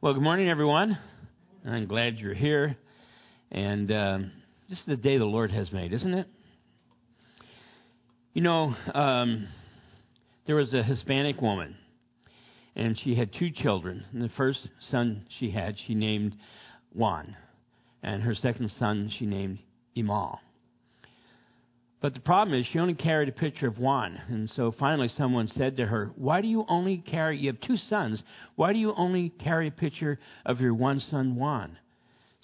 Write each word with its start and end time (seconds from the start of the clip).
Well, 0.00 0.14
good 0.14 0.22
morning, 0.22 0.48
everyone. 0.48 0.96
I'm 1.66 1.88
glad 1.88 2.18
you're 2.18 2.32
here. 2.32 2.76
And 3.50 3.90
um, 3.90 4.32
this 4.70 4.78
is 4.78 4.84
the 4.86 4.94
day 4.96 5.18
the 5.18 5.24
Lord 5.24 5.50
has 5.50 5.72
made, 5.72 5.92
isn't 5.92 6.14
it? 6.14 6.28
You 8.32 8.42
know, 8.42 8.76
um, 8.94 9.48
there 10.46 10.54
was 10.54 10.72
a 10.72 10.84
Hispanic 10.84 11.42
woman, 11.42 11.74
and 12.76 12.96
she 13.02 13.16
had 13.16 13.32
two 13.36 13.50
children. 13.50 14.04
And 14.12 14.22
the 14.22 14.28
first 14.36 14.60
son 14.92 15.26
she 15.40 15.50
had, 15.50 15.74
she 15.88 15.96
named 15.96 16.36
Juan. 16.94 17.34
And 18.00 18.22
her 18.22 18.36
second 18.36 18.70
son, 18.78 19.10
she 19.18 19.26
named 19.26 19.58
Imal. 19.96 20.38
But 22.00 22.14
the 22.14 22.20
problem 22.20 22.58
is, 22.58 22.64
she 22.66 22.78
only 22.78 22.94
carried 22.94 23.28
a 23.28 23.32
picture 23.32 23.66
of 23.66 23.78
Juan. 23.78 24.20
And 24.28 24.48
so 24.54 24.72
finally, 24.78 25.08
someone 25.16 25.48
said 25.48 25.76
to 25.78 25.86
her, 25.86 26.12
Why 26.14 26.40
do 26.40 26.46
you 26.46 26.64
only 26.68 26.98
carry, 26.98 27.38
you 27.38 27.48
have 27.48 27.60
two 27.60 27.76
sons, 27.88 28.22
why 28.54 28.72
do 28.72 28.78
you 28.78 28.94
only 28.96 29.30
carry 29.30 29.66
a 29.66 29.72
picture 29.72 30.20
of 30.46 30.60
your 30.60 30.74
one 30.74 31.00
son, 31.10 31.34
Juan? 31.34 31.76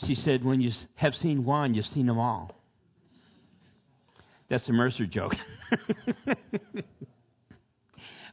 She 0.06 0.16
said, 0.16 0.44
When 0.44 0.60
you 0.60 0.72
have 0.96 1.14
seen 1.22 1.44
Juan, 1.44 1.74
you've 1.74 1.86
seen 1.86 2.06
them 2.06 2.18
all. 2.18 2.50
That's 4.50 4.68
a 4.68 4.72
Mercer 4.72 5.06
joke. 5.06 5.34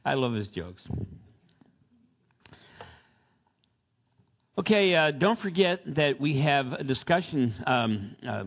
I 0.06 0.16
love 0.16 0.34
his 0.34 0.48
jokes. 0.48 0.82
Okay, 4.58 4.96
uh, 4.96 5.12
don't 5.12 5.40
forget 5.40 5.82
that 5.96 6.20
we 6.20 6.42
have 6.42 6.74
a 6.74 6.84
discussion, 6.84 7.54
um, 7.66 8.16
uh, 8.28 8.44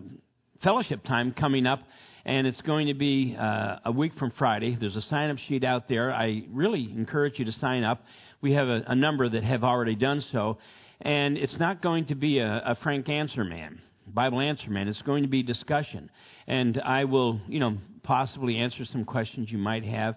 fellowship 0.63 1.05
time 1.05 1.33
coming 1.33 1.67
up 1.67 1.81
and 2.27 2.47
it's 2.47 2.61
going 2.63 2.87
to 2.87 2.95
be 2.95 3.37
uh, 3.39 3.77
a 3.85 3.93
week 3.93 4.13
from 4.19 4.33
Friday. 4.39 4.77
There's 4.79 4.97
a 4.97 5.03
sign 5.03 5.31
up 5.31 5.37
sheet 5.47 5.65
out 5.65 5.89
there. 5.89 6.13
I 6.13 6.45
really 6.51 6.85
encourage 6.85 7.39
you 7.39 7.45
to 7.45 7.53
sign 7.53 7.85
up. 7.85 8.05
We 8.41 8.53
have 8.53 8.69
a, 8.69 8.83
a 8.89 8.95
number 8.95 9.29
that 9.29 9.45
have 9.45 9.65
already 9.65 9.95
done 9.95 10.25
so, 10.33 10.59
and 11.01 11.37
it's 11.37 11.59
not 11.59 11.83
going 11.83 12.07
to 12.07 12.15
be 12.15 12.39
a, 12.39 12.63
a 12.65 12.77
frank 12.83 13.09
answer 13.09 13.45
man. 13.45 13.81
Bible 14.07 14.41
answer 14.41 14.69
man. 14.71 14.89
It's 14.89 15.01
going 15.03 15.23
to 15.23 15.29
be 15.29 15.43
discussion, 15.43 16.11
and 16.47 16.81
I 16.81 17.05
will, 17.05 17.41
you 17.49 17.61
know, 17.61 17.79
possibly 18.03 18.59
answer 18.59 18.85
some 18.93 19.05
questions 19.05 19.51
you 19.51 19.59
might 19.59 19.85
have, 19.85 20.17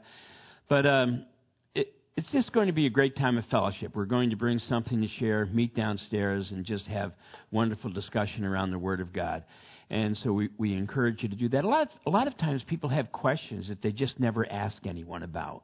but 0.69 0.85
um, 0.85 1.25
it, 1.73 1.93
it's 2.17 2.29
just 2.31 2.51
going 2.51 2.67
to 2.67 2.73
be 2.73 2.85
a 2.85 2.89
great 2.89 3.15
time 3.15 3.37
of 3.37 3.45
fellowship. 3.45 3.95
We're 3.95 4.05
going 4.05 4.31
to 4.31 4.35
bring 4.35 4.59
something 4.67 5.01
to 5.01 5.07
share, 5.19 5.45
meet 5.45 5.73
downstairs, 5.73 6.47
and 6.51 6.65
just 6.65 6.85
have 6.87 7.13
wonderful 7.51 7.89
discussion 7.91 8.43
around 8.43 8.71
the 8.71 8.79
Word 8.79 8.99
of 8.99 9.13
God. 9.13 9.45
And 9.89 10.17
so 10.17 10.33
we, 10.33 10.49
we 10.57 10.73
encourage 10.73 11.23
you 11.23 11.29
to 11.29 11.35
do 11.35 11.49
that. 11.49 11.63
A 11.63 11.67
lot, 11.67 11.89
a 12.05 12.09
lot 12.09 12.27
of 12.27 12.37
times 12.37 12.61
people 12.67 12.89
have 12.89 13.11
questions 13.11 13.69
that 13.69 13.81
they 13.81 13.91
just 13.91 14.19
never 14.19 14.49
ask 14.51 14.85
anyone 14.85 15.23
about. 15.23 15.63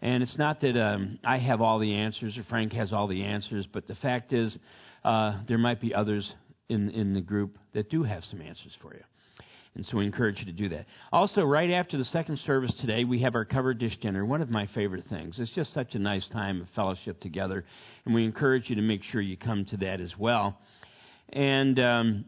And 0.00 0.22
it's 0.22 0.36
not 0.36 0.60
that 0.62 0.76
um, 0.76 1.20
I 1.24 1.38
have 1.38 1.60
all 1.60 1.78
the 1.78 1.94
answers 1.94 2.36
or 2.36 2.44
Frank 2.48 2.72
has 2.72 2.92
all 2.92 3.06
the 3.06 3.22
answers, 3.22 3.66
but 3.72 3.86
the 3.86 3.94
fact 3.96 4.32
is 4.32 4.56
uh, 5.04 5.40
there 5.46 5.58
might 5.58 5.80
be 5.80 5.94
others 5.94 6.28
in, 6.68 6.90
in 6.90 7.14
the 7.14 7.20
group 7.20 7.56
that 7.72 7.88
do 7.88 8.02
have 8.02 8.24
some 8.30 8.40
answers 8.42 8.72
for 8.80 8.94
you. 8.94 9.02
And 9.74 9.86
so 9.90 9.96
we 9.98 10.04
encourage 10.04 10.38
you 10.38 10.44
to 10.46 10.52
do 10.52 10.68
that. 10.70 10.86
Also, 11.12 11.42
right 11.44 11.70
after 11.70 11.96
the 11.96 12.04
second 12.06 12.38
service 12.40 12.72
today, 12.80 13.04
we 13.04 13.22
have 13.22 13.34
our 13.34 13.44
covered 13.44 13.78
dish 13.78 13.96
dinner, 14.02 14.24
one 14.24 14.42
of 14.42 14.50
my 14.50 14.68
favorite 14.74 15.04
things. 15.08 15.36
It's 15.38 15.50
just 15.52 15.72
such 15.72 15.94
a 15.94 15.98
nice 15.98 16.26
time 16.30 16.60
of 16.60 16.66
fellowship 16.74 17.20
together, 17.20 17.64
and 18.04 18.14
we 18.14 18.24
encourage 18.24 18.68
you 18.68 18.76
to 18.76 18.82
make 18.82 19.02
sure 19.04 19.22
you 19.22 19.36
come 19.38 19.64
to 19.66 19.78
that 19.78 20.00
as 20.00 20.12
well. 20.18 20.58
And 21.32 21.80
um, 21.80 22.24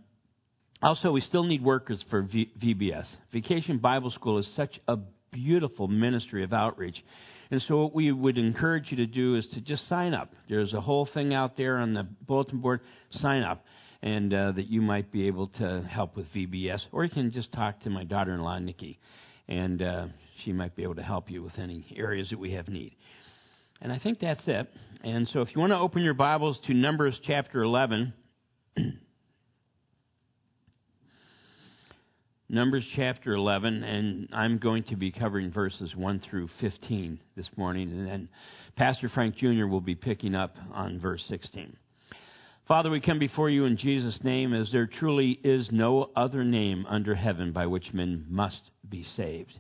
also, 0.85 1.13
we 1.13 1.23
still 1.23 1.45
need 1.45 1.65
workers 1.65 2.05
for 2.11 2.23
v- 2.23 2.53
VBS. 2.63 3.07
Vacation 3.33 3.79
Bible 3.79 4.11
School 4.11 4.39
is 4.39 4.47
such 4.55 4.79
a 4.87 4.99
beautiful 5.33 5.89
ministry 5.89 6.45
of 6.45 6.53
outreach. 6.53 7.03
And 7.51 7.63
so, 7.67 7.79
what 7.79 7.95
we 7.95 8.13
would 8.13 8.37
encourage 8.37 8.91
you 8.91 8.99
to 8.99 9.07
do 9.07 9.37
is 9.37 9.47
to 9.55 9.63
just 9.63 9.89
sign 9.89 10.13
up. 10.13 10.35
There's 10.47 10.75
a 10.75 10.83
whole 10.83 11.09
thing 11.15 11.33
out 11.33 11.57
there 11.57 11.79
on 11.79 11.95
the 11.95 12.07
bulletin 12.27 12.61
board. 12.61 12.81
Sign 13.13 13.43
up, 13.43 13.65
and 14.03 14.33
uh, 14.35 14.53
that 14.53 14.67
you 14.67 14.83
might 14.83 15.11
be 15.11 15.27
able 15.27 15.47
to 15.59 15.89
help 15.91 16.17
with 16.17 16.27
VBS. 16.35 16.81
Or 16.93 17.05
you 17.05 17.11
can 17.11 17.33
just 17.33 17.51
talk 17.53 17.81
to 17.81 17.91
my 17.91 18.05
daughter 18.05 18.35
in 18.35 18.43
law, 18.43 18.59
Nikki, 18.59 18.99
and 19.49 19.81
uh, 19.81 20.07
she 20.45 20.53
might 20.53 20.77
be 20.77 20.83
able 20.83 20.97
to 20.97 21.03
help 21.03 21.31
you 21.31 21.43
with 21.43 21.59
any 21.59 21.87
areas 21.97 22.29
that 22.29 22.39
we 22.39 22.53
have 22.53 22.69
need. 22.69 22.95
And 23.81 23.91
I 23.91 23.99
think 23.99 24.21
that's 24.21 24.45
it. 24.47 24.71
And 25.03 25.27
so, 25.33 25.41
if 25.41 25.49
you 25.55 25.63
want 25.63 25.73
to 25.73 25.79
open 25.79 26.03
your 26.03 26.15
Bibles 26.15 26.59
to 26.67 26.75
Numbers 26.75 27.19
chapter 27.27 27.63
11. 27.63 28.13
Numbers 32.51 32.85
chapter 32.95 33.33
11, 33.33 33.83
and 33.83 34.29
I'm 34.31 34.59
going 34.59 34.83
to 34.85 34.97
be 34.97 35.11
covering 35.11 35.51
verses 35.51 35.97
1 35.97 36.21
through 36.29 36.51
15 36.61 37.19
this 37.37 37.49
morning, 37.57 37.89
and 37.91 38.07
then 38.07 38.29
Pastor 38.77 39.09
Frank 39.09 39.37
Jr. 39.37 39.67
will 39.67 39.81
be 39.81 39.95
picking 39.95 40.35
up 40.35 40.55
on 40.75 41.01
verse 41.01 41.25
16. 41.29 41.75
Father, 42.69 42.91
we 42.91 43.01
come 43.01 43.19
before 43.19 43.49
you 43.49 43.65
in 43.65 43.79
Jesus' 43.79 44.19
name 44.23 44.53
as 44.53 44.71
there 44.71 44.87
truly 44.87 45.41
is 45.43 45.71
no 45.73 46.11
other 46.15 46.45
name 46.45 46.85
under 46.87 47.15
heaven 47.15 47.53
by 47.53 47.65
which 47.65 47.95
men 47.95 48.27
must 48.29 48.61
be 48.87 49.07
saved. 49.17 49.59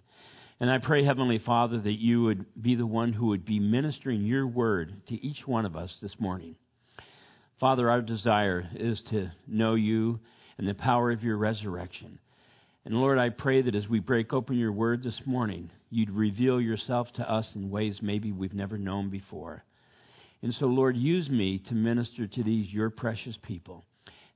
And 0.60 0.70
I 0.70 0.76
pray, 0.76 1.04
Heavenly 1.06 1.38
Father, 1.38 1.80
that 1.80 1.98
you 1.98 2.24
would 2.24 2.44
be 2.60 2.74
the 2.74 2.86
one 2.86 3.14
who 3.14 3.28
would 3.28 3.46
be 3.46 3.60
ministering 3.60 4.26
your 4.26 4.46
word 4.46 5.06
to 5.08 5.14
each 5.26 5.46
one 5.46 5.64
of 5.64 5.74
us 5.74 5.94
this 6.02 6.16
morning. 6.18 6.54
Father, 7.58 7.88
our 7.88 8.02
desire 8.02 8.68
is 8.74 9.00
to 9.08 9.32
know 9.46 9.74
you 9.74 10.20
and 10.58 10.68
the 10.68 10.74
power 10.74 11.10
of 11.10 11.24
your 11.24 11.38
resurrection. 11.38 12.18
And 12.84 12.94
Lord, 12.94 13.18
I 13.18 13.30
pray 13.30 13.62
that 13.62 13.74
as 13.74 13.88
we 13.88 13.98
break 14.00 14.32
open 14.32 14.58
your 14.58 14.72
word 14.72 15.02
this 15.02 15.20
morning, 15.24 15.70
you'd 15.88 16.10
reveal 16.10 16.60
yourself 16.60 17.10
to 17.14 17.30
us 17.30 17.46
in 17.54 17.70
ways 17.70 18.00
maybe 18.02 18.30
we've 18.30 18.52
never 18.52 18.76
known 18.76 19.08
before. 19.08 19.64
And 20.42 20.52
so, 20.54 20.66
Lord, 20.66 20.94
use 20.94 21.30
me 21.30 21.58
to 21.68 21.74
minister 21.74 22.26
to 22.26 22.42
these, 22.42 22.70
your 22.70 22.90
precious 22.90 23.38
people. 23.42 23.84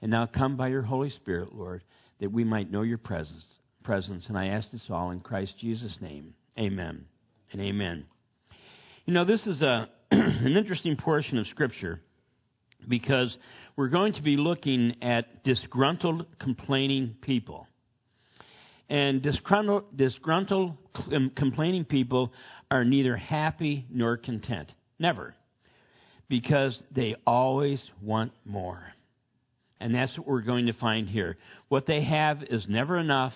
And 0.01 0.11
now 0.11 0.25
come 0.25 0.57
by 0.57 0.69
your 0.69 0.81
Holy 0.81 1.11
Spirit, 1.11 1.55
Lord, 1.55 1.83
that 2.21 2.33
we 2.33 2.43
might 2.43 2.71
know 2.71 2.81
your 2.81 2.97
presence. 2.97 3.45
presence. 3.83 4.25
And 4.29 4.39
I 4.39 4.47
ask 4.47 4.71
this 4.71 4.81
all 4.89 5.11
in 5.11 5.21
Christ 5.21 5.53
Jesus' 5.61 5.97
name. 6.01 6.33
Amen 6.59 7.05
and 7.53 7.61
amen. 7.61 8.07
You 9.05 9.13
know, 9.13 9.27
this 9.27 9.47
is 9.47 9.61
a, 9.61 9.91
an 10.11 10.57
interesting 10.57 10.97
portion 10.97 11.37
of 11.37 11.47
Scripture 11.49 12.01
because 12.89 13.37
we're 13.77 13.89
going 13.89 14.15
to 14.15 14.23
be 14.23 14.39
looking 14.39 14.97
at 15.03 15.45
disgruntled, 15.45 16.25
complaining 16.39 17.17
people. 17.21 17.67
And 18.91 19.21
disgruntled, 19.21 19.97
disgruntled, 19.97 20.73
complaining 21.37 21.85
people 21.85 22.33
are 22.71 22.85
neither 22.85 23.17
happy 23.17 23.85
nor 23.91 24.17
content. 24.17 24.73
Never. 24.99 25.35
Because 26.29 26.81
they 26.95 27.17
always 27.27 27.83
want 28.03 28.33
more. 28.45 28.83
And 29.81 29.95
that's 29.95 30.17
what 30.17 30.27
we're 30.27 30.43
going 30.43 30.67
to 30.67 30.73
find 30.73 31.09
here. 31.09 31.37
What 31.69 31.87
they 31.87 32.03
have 32.03 32.43
is 32.43 32.65
never 32.69 32.99
enough. 32.99 33.33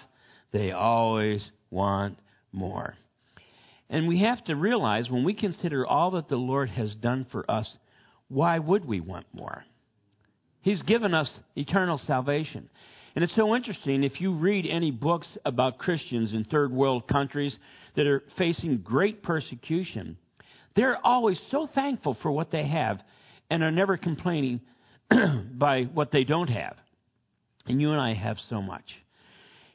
They 0.53 0.73
always 0.73 1.43
want 1.71 2.19
more. 2.51 2.95
And 3.89 4.09
we 4.09 4.21
have 4.21 4.43
to 4.47 4.57
realize 4.57 5.11
when 5.11 5.23
we 5.23 5.35
consider 5.35 5.87
all 5.87 6.13
that 6.13 6.29
the 6.29 6.37
Lord 6.37 6.71
has 6.71 6.95
done 6.95 7.27
for 7.31 7.49
us, 7.51 7.69
why 8.29 8.59
would 8.59 8.87
we 8.87 9.01
want 9.01 9.27
more? 9.35 9.65
He's 10.63 10.83
given 10.83 11.13
us 11.13 11.31
eternal 11.57 12.01
salvation. 12.07 12.71
And 13.15 13.23
it's 13.23 13.35
so 13.37 13.55
interesting 13.55 14.05
if 14.05 14.21
you 14.21 14.33
read 14.33 14.67
any 14.67 14.91
books 14.91 15.27
about 15.45 15.79
Christians 15.79 16.33
in 16.33 16.45
third 16.45 16.73
world 16.73 17.07
countries 17.09 17.57
that 17.97 18.07
are 18.07 18.23
facing 18.39 18.79
great 18.79 19.23
persecution, 19.23 20.17
they're 20.75 21.05
always 21.05 21.39
so 21.51 21.69
thankful 21.75 22.17
for 22.23 22.33
what 22.33 22.51
they 22.51 22.67
have 22.67 23.01
and 23.51 23.63
are 23.63 23.71
never 23.71 23.97
complaining 23.97 24.61
by 25.55 25.85
what 25.85 26.11
they 26.11 26.25
don't 26.25 26.49
have. 26.49 26.77
And 27.67 27.81
you 27.81 27.93
and 27.93 28.01
I 28.01 28.15
have 28.15 28.39
so 28.49 28.63
much. 28.63 28.85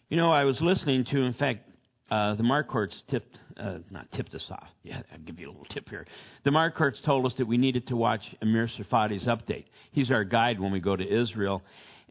You 0.10 0.18
know, 0.18 0.32
I 0.32 0.46
was 0.46 0.60
listening 0.60 1.06
to, 1.12 1.22
in 1.22 1.34
fact, 1.34 1.70
uh, 2.10 2.36
the 2.36 2.44
Marquarts 2.44 2.96
tipped, 3.10 3.38
uh, 3.58 3.80
not 3.92 4.12
tipped 4.14 4.34
us 4.34 4.46
off. 4.50 4.68
Yeah, 4.84 5.02
I'll 5.12 5.20
give 5.20 5.40
you 5.40 5.48
a 5.48 5.52
little 5.52 5.66
tip 5.66 5.90
here. 5.90 6.06
The 6.46 6.52
Marquarts 6.52 7.00
told 7.06 7.26
us 7.26 7.34
that 7.38 7.46
we 7.46 7.58
needed 7.58 7.88
to 7.88 7.96
watch 7.96 8.22
Amir 8.42 8.70
Tsarfati's 8.70 9.26
update. 9.26 9.66
He's 9.92 10.10
our 10.10 10.24
guide 10.24 10.60
when 10.60 10.72
we 10.72 10.80
go 10.80 10.96
to 10.96 11.06
Israel. 11.06 11.62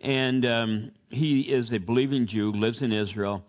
And 0.03 0.45
um, 0.47 0.93
he 1.09 1.41
is 1.41 1.73
a 1.73 1.79
believing 1.79 2.27
Jew, 2.27 2.53
lives 2.53 2.83
in 2.83 2.93
Israel. 2.93 3.45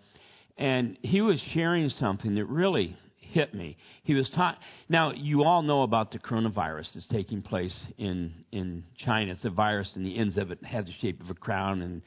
And 0.57 0.97
he 1.01 1.21
was 1.21 1.39
sharing 1.53 1.89
something 1.99 2.35
that 2.35 2.45
really 2.45 2.97
hit 3.19 3.53
me. 3.53 3.77
He 4.03 4.13
was 4.13 4.29
taught. 4.31 4.57
Now, 4.89 5.11
you 5.11 5.43
all 5.43 5.61
know 5.61 5.83
about 5.83 6.11
the 6.11 6.19
coronavirus 6.19 6.87
that's 6.93 7.07
taking 7.07 7.41
place 7.41 7.75
in, 7.97 8.33
in 8.51 8.83
China. 8.97 9.33
It's 9.33 9.45
a 9.45 9.49
virus, 9.49 9.89
and 9.95 10.05
the 10.05 10.17
ends 10.17 10.37
of 10.37 10.51
it 10.51 10.63
have 10.63 10.85
the 10.85 10.93
shape 11.01 11.21
of 11.21 11.29
a 11.29 11.33
crown, 11.33 11.81
and, 11.81 12.01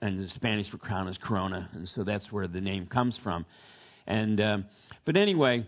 and 0.00 0.22
the 0.22 0.28
Spanish 0.34 0.70
for 0.70 0.78
crown 0.78 1.08
is 1.08 1.18
corona. 1.22 1.68
And 1.72 1.90
so 1.94 2.04
that's 2.04 2.30
where 2.30 2.46
the 2.46 2.60
name 2.60 2.86
comes 2.86 3.18
from. 3.22 3.44
And, 4.06 4.40
um, 4.40 4.64
but 5.04 5.16
anyway, 5.16 5.66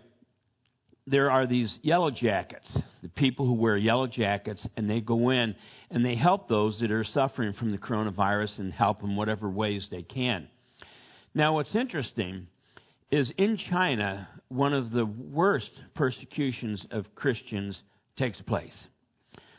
there 1.07 1.31
are 1.31 1.47
these 1.47 1.79
yellow 1.83 2.11
jackets, 2.11 2.67
the 3.03 3.09
people 3.11 3.47
who 3.47 3.53
wear 3.53 3.77
yellow 3.77 4.07
jackets, 4.07 4.67
and 4.77 4.89
they 4.89 5.01
go 5.01 5.31
in 5.31 5.55
and 5.91 6.05
they 6.05 6.15
help 6.15 6.49
those 6.49 6.79
that 6.81 6.91
are 6.91 7.05
suffering 7.05 7.53
from 7.53 7.71
the 7.73 7.79
coronavirus 7.79 8.59
and 8.59 8.73
help 8.73 9.01
them 9.01 9.17
whatever 9.17 9.51
ways 9.51 9.87
they 9.91 10.03
can. 10.03 10.49
Now, 11.35 11.55
what's 11.55 11.75
interesting 11.75 12.47
is 13.11 13.31
in 13.37 13.59
China, 13.71 14.29
one 14.49 14.73
of 14.73 14.91
the 14.93 15.05
worst 15.05 15.71
persecutions 15.95 16.85
of 16.91 17.15
Christians 17.15 17.79
takes 18.17 18.41
place. 18.41 18.75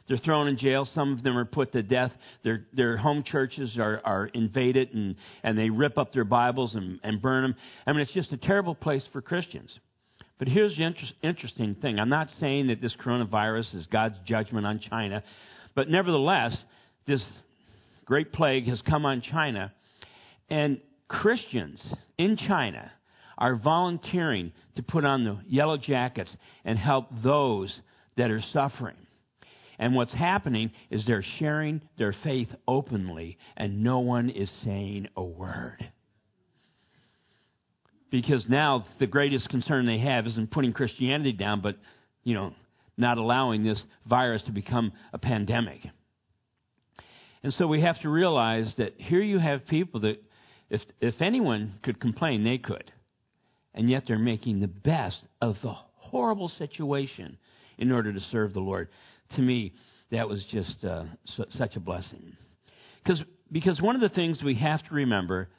They're 0.08 0.18
thrown 0.18 0.48
in 0.48 0.58
jail. 0.58 0.88
Some 0.94 1.14
of 1.14 1.24
them 1.24 1.38
are 1.38 1.46
put 1.46 1.72
to 1.74 1.82
death. 1.82 2.12
Their, 2.44 2.66
their 2.74 2.98
home 2.98 3.24
churches 3.24 3.78
are, 3.78 4.02
are 4.04 4.28
invaded 4.28 4.94
and, 4.94 5.16
and 5.44 5.58
they 5.58 5.70
rip 5.70 5.98
up 5.98 6.14
their 6.14 6.24
Bibles 6.24 6.76
and, 6.76 7.00
and 7.04 7.22
burn 7.22 7.44
them. 7.44 7.56
I 7.88 7.92
mean, 7.92 8.02
it's 8.02 8.14
just 8.14 8.32
a 8.32 8.38
terrible 8.38 8.76
place 8.76 9.08
for 9.12 9.22
Christians. 9.22 9.72
But 10.38 10.48
here's 10.48 10.76
the 10.76 10.84
inter- 10.84 11.06
interesting 11.24 11.76
thing. 11.76 12.00
I'm 12.00 12.10
not 12.10 12.30
saying 12.40 12.68
that 12.68 12.82
this 12.82 12.96
coronavirus 12.96 13.76
is 13.76 13.86
God's 13.88 14.16
judgment 14.26 14.66
on 14.66 14.80
China, 14.80 15.24
but 15.76 15.90
nevertheless, 15.90 16.58
this 17.08 17.24
great 18.06 18.34
plague 18.34 18.68
has 18.68 18.82
come 18.82 19.06
on 19.06 19.22
China, 19.22 19.72
and 20.50 20.80
Christians 21.08 21.82
in 22.18 22.38
China 22.38 22.92
are 23.38 23.56
volunteering 23.56 24.52
to 24.76 24.84
put 24.84 25.06
on 25.06 25.24
the 25.24 25.38
yellow 25.48 25.78
jackets 25.78 26.32
and 26.64 26.78
help 26.78 27.08
those 27.24 27.74
that 28.18 28.32
are 28.32 28.44
suffering. 28.54 28.96
And 29.78 29.94
what's 29.94 30.14
happening 30.14 30.72
is 30.90 31.06
they're 31.06 31.26
sharing 31.40 31.82
their 31.98 32.16
faith 32.24 32.48
openly, 32.68 33.38
and 33.58 33.84
no 33.84 34.00
one 34.00 34.30
is 34.30 34.50
saying 34.64 35.10
a 35.18 35.24
word. 35.24 35.90
Because 38.12 38.46
now 38.48 38.86
the 39.00 39.08
greatest 39.08 39.50
concern 39.50 39.86
they 39.86 40.00
have 40.00 40.28
isn't 40.28 40.52
putting 40.52 40.74
Christianity 40.74 41.34
down, 41.34 41.62
but, 41.62 41.78
you 42.24 42.34
know, 42.34 42.54
not 42.98 43.18
allowing 43.18 43.64
this 43.64 43.82
virus 44.08 44.44
to 44.44 44.52
become 44.52 44.94
a 45.12 45.18
pandemic. 45.18 45.82
And 47.44 47.54
so 47.54 47.68
we 47.68 47.82
have 47.82 48.00
to 48.02 48.10
realize 48.10 48.74
that 48.78 48.94
here 48.98 49.22
you 49.22 49.38
have 49.40 49.68
people 49.68 50.02
that, 50.02 50.24
if, 50.70 50.82
if 51.02 51.22
anyone 51.22 51.76
could 51.84 52.00
complain, 52.00 52.44
they 52.44 52.58
could. 52.58 52.92
And 53.74 53.90
yet 53.90 54.04
they're 54.08 54.18
making 54.18 54.62
the 54.62 54.68
best 54.68 55.18
of 55.42 55.58
the 55.62 55.74
horrible 55.98 56.50
situation 56.58 57.38
in 57.78 57.92
order 57.92 58.14
to 58.14 58.20
serve 58.32 58.54
the 58.54 58.62
Lord. 58.62 58.88
To 59.36 59.42
me, 59.42 59.74
that 60.12 60.30
was 60.30 60.44
just 60.52 60.84
uh, 60.86 61.04
su- 61.36 61.46
such 61.58 61.76
a 61.76 61.80
blessing. 61.80 62.38
Because 63.04 63.22
because 63.52 63.82
one 63.82 63.96
of 63.96 64.02
the 64.02 64.10
things 64.10 64.42
we 64.42 64.56
have 64.56 64.82
to 64.88 64.96
remember, 64.96 65.50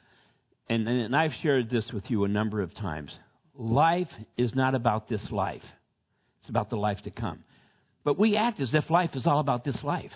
and, 0.69 0.87
and 0.87 1.15
I've 1.15 1.33
shared 1.41 1.69
this 1.69 1.89
with 1.93 2.09
you 2.09 2.23
a 2.23 2.27
number 2.27 2.61
of 2.61 2.73
times, 2.75 3.11
life 3.55 4.09
is 4.37 4.53
not 4.55 4.75
about 4.75 5.07
this 5.07 5.21
life. 5.31 5.63
It's 6.41 6.49
about 6.49 6.69
the 6.69 6.75
life 6.75 6.99
to 7.03 7.11
come. 7.11 7.43
But 8.03 8.19
we 8.19 8.37
act 8.37 8.59
as 8.59 8.73
if 8.73 8.89
life 8.89 9.11
is 9.15 9.25
all 9.25 9.39
about 9.39 9.63
this 9.63 9.77
life. 9.83 10.11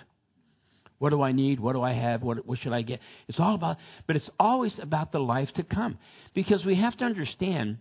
What 0.98 1.10
do 1.10 1.20
I 1.20 1.32
need? 1.32 1.58
What 1.58 1.72
do 1.72 1.82
I 1.82 1.92
have? 1.92 2.22
What, 2.22 2.46
what 2.46 2.58
should 2.60 2.72
I 2.72 2.82
get? 2.82 3.00
It's 3.26 3.40
all 3.40 3.54
about, 3.54 3.76
but 4.06 4.16
it's 4.16 4.30
always 4.38 4.72
about 4.80 5.10
the 5.10 5.18
life 5.18 5.48
to 5.56 5.64
come. 5.64 5.98
Because 6.32 6.64
we 6.64 6.76
have 6.76 6.96
to 6.98 7.04
understand 7.04 7.78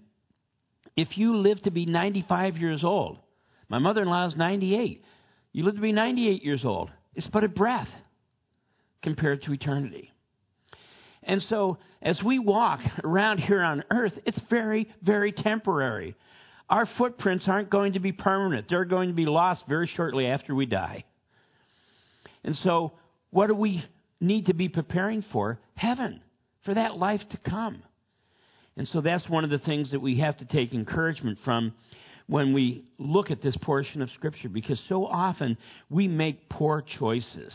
if 0.98 1.18
you 1.18 1.38
live 1.38 1.62
to 1.64 1.72
be 1.72 1.86
95 1.86 2.58
years 2.58 2.84
old, 2.84 3.20
my 3.70 3.80
mother 3.80 4.02
in 4.02 4.10
law 4.10 4.28
is 4.28 4.36
98. 4.36 5.04
You 5.54 5.64
live 5.64 5.76
to 5.76 5.82
be 5.82 5.92
98 5.92 6.44
years 6.44 6.66
old. 6.66 6.90
It's 7.14 7.28
but 7.28 7.44
a 7.44 7.48
breath 7.48 7.90
compared 9.04 9.44
to 9.44 9.54
eternity. 9.54 10.12
And 11.24 11.42
so, 11.50 11.78
as 12.02 12.22
we 12.24 12.40
walk 12.40 12.80
around 13.04 13.38
here 13.38 13.62
on 13.62 13.84
earth, 13.92 14.14
it's 14.26 14.40
very, 14.50 14.90
very 15.04 15.32
temporary. 15.32 16.16
Our 16.70 16.88
footprints 16.98 17.46
aren't 17.48 17.70
going 17.70 17.94
to 17.94 18.00
be 18.00 18.12
permanent, 18.12 18.68
they're 18.70 18.86
going 18.86 19.10
to 19.10 19.16
be 19.16 19.26
lost 19.26 19.64
very 19.68 19.90
shortly 19.96 20.28
after 20.28 20.56
we 20.56 20.66
die. 20.66 21.04
And 22.44 22.56
so, 22.64 22.94
what 23.30 23.48
do 23.48 23.56
we 23.56 23.84
need 24.20 24.48
to 24.48 24.54
be 24.54 24.70
preparing 24.70 25.24
for? 25.32 25.60
Heaven, 25.76 26.22
for 26.66 26.74
that 26.74 26.98
life 26.98 27.22
to 27.32 27.38
come. 27.38 27.84
And 28.78 28.88
so 28.88 29.02
that's 29.02 29.28
one 29.30 29.44
of 29.44 29.50
the 29.50 29.60
things 29.60 29.92
that 29.92 30.00
we 30.00 30.20
have 30.20 30.38
to 30.38 30.46
take 30.46 30.74
encouragement 30.74 31.38
from 31.44 31.74
when 32.28 32.54
we 32.54 32.86
look 32.98 33.30
at 33.30 33.42
this 33.42 33.58
portion 33.58 34.02
of 34.02 34.10
Scripture, 34.12 34.48
because 34.48 34.82
so 34.88 35.06
often 35.06 35.58
we 35.90 36.08
make 36.08 36.50
poor 36.50 36.84
choices 36.98 37.52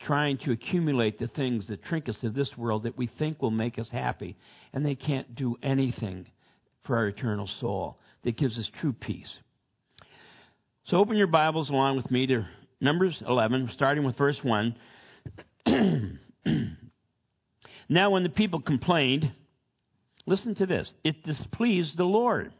trying 0.00 0.38
to 0.38 0.52
accumulate 0.52 1.18
the 1.18 1.28
things, 1.28 1.66
the 1.66 1.76
trinkets 1.76 2.22
of 2.22 2.34
this 2.34 2.50
world 2.56 2.84
that 2.84 2.96
we 2.96 3.10
think 3.18 3.42
will 3.42 3.50
make 3.50 3.78
us 3.78 3.88
happy, 3.90 4.36
and 4.72 4.84
they 4.84 4.94
can't 4.94 5.34
do 5.34 5.56
anything 5.62 6.26
for 6.84 6.96
our 6.96 7.08
eternal 7.08 7.48
soul 7.60 7.98
that 8.24 8.36
gives 8.36 8.58
us 8.58 8.68
true 8.80 8.92
peace. 8.92 9.30
So 10.86 10.96
open 10.96 11.16
your 11.16 11.26
Bibles 11.26 11.68
along 11.68 11.96
with 11.96 12.10
me 12.10 12.26
to 12.28 12.46
Numbers 12.80 13.20
11, 13.26 13.70
starting 13.74 14.04
with 14.04 14.16
verse 14.16 14.38
1. 14.42 14.74
now, 17.88 18.10
when 18.10 18.22
the 18.22 18.28
people 18.30 18.60
complained, 18.60 19.30
listen 20.26 20.54
to 20.54 20.66
this 20.66 20.90
it 21.04 21.24
displeased 21.24 21.96
the 21.96 22.04
Lord. 22.04 22.52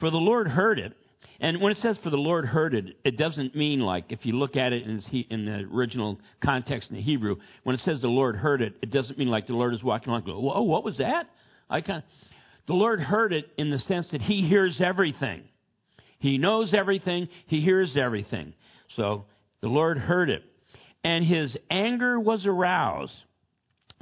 For 0.00 0.10
the 0.10 0.16
Lord 0.16 0.48
heard 0.48 0.78
it. 0.78 0.96
And 1.40 1.60
when 1.60 1.72
it 1.72 1.78
says 1.78 1.96
for 2.02 2.10
the 2.10 2.16
Lord 2.18 2.44
heard 2.44 2.74
it, 2.74 2.96
it 3.04 3.16
doesn't 3.16 3.56
mean 3.56 3.80
like, 3.80 4.12
if 4.12 4.26
you 4.26 4.34
look 4.34 4.56
at 4.56 4.72
it 4.72 4.82
in, 4.82 5.02
in 5.30 5.46
the 5.46 5.68
original 5.74 6.20
context 6.42 6.90
in 6.90 6.96
the 6.96 7.02
Hebrew, 7.02 7.36
when 7.62 7.74
it 7.74 7.80
says 7.84 8.00
the 8.00 8.08
Lord 8.08 8.36
heard 8.36 8.60
it, 8.60 8.74
it 8.82 8.90
doesn't 8.90 9.18
mean 9.18 9.28
like 9.28 9.46
the 9.46 9.54
Lord 9.54 9.72
is 9.72 9.82
walking 9.82 10.08
along 10.08 10.22
and 10.22 10.26
going, 10.26 10.44
whoa, 10.44 10.62
what 10.62 10.84
was 10.84 10.98
that? 10.98 11.28
I 11.70 11.80
kind 11.80 12.02
of, 12.02 12.28
the 12.66 12.74
Lord 12.74 13.00
heard 13.00 13.32
it 13.32 13.48
in 13.56 13.70
the 13.70 13.78
sense 13.80 14.08
that 14.12 14.20
He 14.20 14.46
hears 14.46 14.80
everything. 14.80 15.42
He 16.18 16.36
knows 16.36 16.74
everything. 16.74 17.28
He 17.46 17.60
hears 17.60 17.96
everything. 17.96 18.52
So 18.96 19.24
the 19.62 19.68
Lord 19.68 19.96
heard 19.96 20.28
it. 20.28 20.42
And 21.02 21.24
His 21.24 21.56
anger 21.70 22.20
was 22.20 22.44
aroused. 22.44 23.14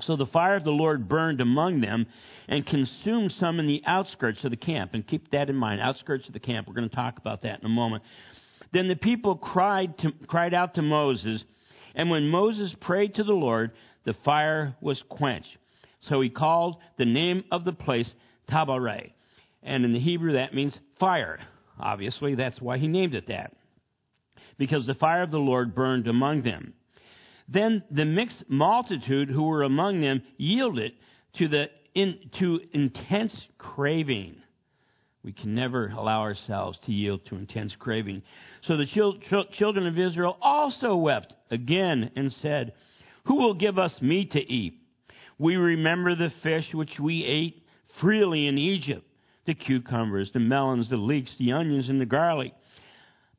So 0.02 0.16
the 0.16 0.26
fire 0.26 0.56
of 0.56 0.64
the 0.64 0.70
Lord 0.70 1.08
burned 1.08 1.40
among 1.40 1.80
them 1.80 2.06
and 2.48 2.66
consumed 2.66 3.32
some 3.38 3.60
in 3.60 3.66
the 3.66 3.82
outskirts 3.86 4.42
of 4.42 4.50
the 4.50 4.56
camp. 4.56 4.94
And 4.94 5.06
keep 5.06 5.30
that 5.30 5.50
in 5.50 5.56
mind, 5.56 5.80
outskirts 5.80 6.26
of 6.26 6.32
the 6.32 6.40
camp. 6.40 6.66
We're 6.66 6.74
going 6.74 6.88
to 6.88 6.96
talk 6.96 7.18
about 7.18 7.42
that 7.42 7.60
in 7.60 7.66
a 7.66 7.70
moment. 7.70 8.02
Then 8.72 8.88
the 8.88 8.96
people 8.96 9.36
cried, 9.36 9.96
to, 9.98 10.12
cried 10.26 10.54
out 10.54 10.74
to 10.74 10.82
Moses, 10.82 11.42
and 11.94 12.10
when 12.10 12.28
Moses 12.28 12.74
prayed 12.80 13.14
to 13.16 13.24
the 13.24 13.32
Lord, 13.32 13.72
the 14.04 14.14
fire 14.24 14.76
was 14.80 15.02
quenched. 15.08 15.48
So 16.08 16.20
he 16.20 16.30
called 16.30 16.76
the 16.96 17.04
name 17.04 17.44
of 17.50 17.64
the 17.64 17.72
place 17.72 18.10
Taberah. 18.50 19.10
And 19.62 19.84
in 19.84 19.92
the 19.92 20.00
Hebrew, 20.00 20.34
that 20.34 20.54
means 20.54 20.78
fire. 21.00 21.40
Obviously, 21.78 22.34
that's 22.34 22.60
why 22.60 22.78
he 22.78 22.88
named 22.88 23.14
it 23.14 23.28
that. 23.28 23.54
Because 24.58 24.86
the 24.86 24.94
fire 24.94 25.22
of 25.22 25.30
the 25.30 25.38
Lord 25.38 25.74
burned 25.74 26.08
among 26.08 26.42
them. 26.42 26.74
Then 27.48 27.82
the 27.90 28.04
mixed 28.04 28.44
multitude 28.48 29.30
who 29.30 29.44
were 29.44 29.62
among 29.62 30.00
them 30.00 30.22
yielded 30.36 30.92
to 31.38 31.48
the 31.48 31.66
in, 31.98 32.18
to 32.38 32.60
intense 32.72 33.34
craving. 33.58 34.36
We 35.24 35.32
can 35.32 35.54
never 35.54 35.88
allow 35.88 36.20
ourselves 36.20 36.78
to 36.86 36.92
yield 36.92 37.26
to 37.26 37.34
intense 37.34 37.72
craving. 37.76 38.22
So 38.68 38.76
the 38.76 38.86
chil- 38.86 39.18
children 39.58 39.86
of 39.86 39.98
Israel 39.98 40.38
also 40.40 40.94
wept 40.94 41.34
again 41.50 42.12
and 42.14 42.32
said, 42.40 42.72
Who 43.24 43.34
will 43.34 43.54
give 43.54 43.78
us 43.80 43.92
meat 44.00 44.30
to 44.32 44.40
eat? 44.40 44.74
We 45.38 45.56
remember 45.56 46.14
the 46.14 46.32
fish 46.42 46.66
which 46.72 47.00
we 47.00 47.24
ate 47.24 47.64
freely 48.00 48.46
in 48.46 48.58
Egypt 48.58 49.04
the 49.46 49.54
cucumbers, 49.54 50.30
the 50.34 50.38
melons, 50.38 50.90
the 50.90 50.96
leeks, 50.98 51.30
the 51.38 51.52
onions, 51.52 51.88
and 51.88 51.98
the 51.98 52.06
garlic. 52.06 52.52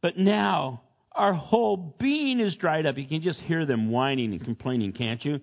But 0.02 0.18
now 0.18 0.82
our 1.12 1.34
whole 1.34 1.96
being 2.00 2.40
is 2.40 2.56
dried 2.56 2.88
up. 2.88 2.98
You 2.98 3.08
can 3.08 3.22
just 3.22 3.40
hear 3.42 3.64
them 3.68 3.92
whining 3.92 4.32
and 4.32 4.44
complaining, 4.44 4.92
can't 4.92 5.24
you? 5.24 5.40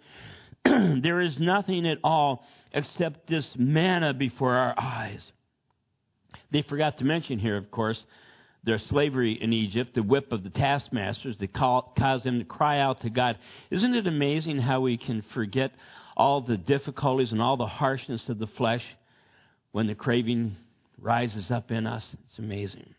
there 1.02 1.20
is 1.20 1.37
nothing 1.38 1.87
at 1.87 1.99
all 2.02 2.44
except 2.73 3.28
this 3.28 3.46
manna 3.56 4.14
before 4.14 4.54
our 4.54 4.75
eyes. 4.78 5.20
They 6.52 6.62
forgot 6.62 6.99
to 6.99 7.04
mention 7.04 7.38
here, 7.38 7.56
of 7.56 7.70
course, 7.70 7.99
their 8.64 8.78
slavery 8.90 9.38
in 9.40 9.52
Egypt, 9.52 9.94
the 9.94 10.02
whip 10.02 10.32
of 10.32 10.42
the 10.42 10.50
taskmasters 10.50 11.37
that 11.38 11.52
caused 11.52 12.25
them 12.25 12.40
to 12.40 12.44
cry 12.44 12.80
out 12.80 13.00
to 13.02 13.11
God. 13.11 13.38
Isn't 13.70 13.94
it 13.94 14.06
amazing 14.06 14.58
how 14.58 14.80
we 14.80 14.99
can 14.99 15.25
forget 15.35 15.73
all 16.16 16.40
the 16.40 16.56
difficulties 16.56 17.32
and 17.32 17.40
all 17.40 17.56
the 17.56 17.66
harshness 17.66 18.23
of 18.28 18.38
the 18.38 18.49
flesh 18.58 18.82
when 19.73 19.87
the 19.87 19.94
craving 19.94 20.56
rises 21.00 21.50
up 21.50 21.70
in 21.70 21.87
us? 21.87 22.04
It's 22.28 22.38
amazing. 22.38 22.94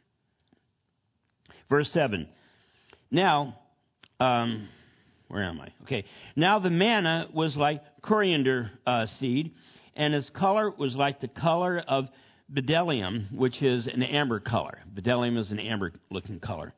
Verse 1.69 1.89
7. 1.93 2.27
Now, 3.11 3.59
um, 4.19 4.69
where 5.27 5.43
am 5.43 5.59
I? 5.59 5.73
Okay. 5.83 6.05
Now 6.35 6.59
the 6.59 6.69
manna 6.69 7.27
was 7.33 7.55
like 7.55 7.81
coriander 8.01 8.71
uh, 8.85 9.07
seed, 9.19 9.51
and 9.95 10.13
its 10.13 10.29
color 10.35 10.69
was 10.69 10.95
like 10.95 11.21
the 11.21 11.27
color 11.27 11.79
of 11.79 12.07
bdellium, 12.53 13.33
which 13.33 13.61
is 13.61 13.87
an 13.87 14.03
amber 14.03 14.39
color. 14.39 14.79
Bdellium 14.93 15.37
is 15.37 15.51
an 15.51 15.59
amber 15.59 15.91
looking 16.09 16.39
color. 16.39 16.73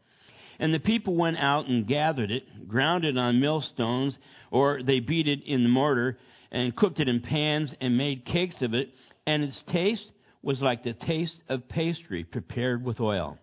And 0.59 0.73
the 0.73 0.79
people 0.79 1.15
went 1.15 1.37
out 1.37 1.67
and 1.67 1.87
gathered 1.87 2.31
it, 2.31 2.67
ground 2.67 3.05
it 3.05 3.17
on 3.17 3.39
millstones, 3.39 4.15
or 4.51 4.81
they 4.83 4.99
beat 4.99 5.27
it 5.27 5.43
in 5.45 5.63
the 5.63 5.69
mortar, 5.69 6.17
and 6.51 6.75
cooked 6.75 6.99
it 6.99 7.07
in 7.07 7.21
pans, 7.21 7.73
and 7.79 7.97
made 7.97 8.25
cakes 8.25 8.55
of 8.61 8.73
it. 8.73 8.89
And 9.25 9.43
its 9.43 9.57
taste 9.71 10.05
was 10.41 10.59
like 10.61 10.83
the 10.83 10.93
taste 10.93 11.35
of 11.47 11.69
pastry 11.69 12.23
prepared 12.23 12.83
with 12.83 12.99
oil. 12.99 13.37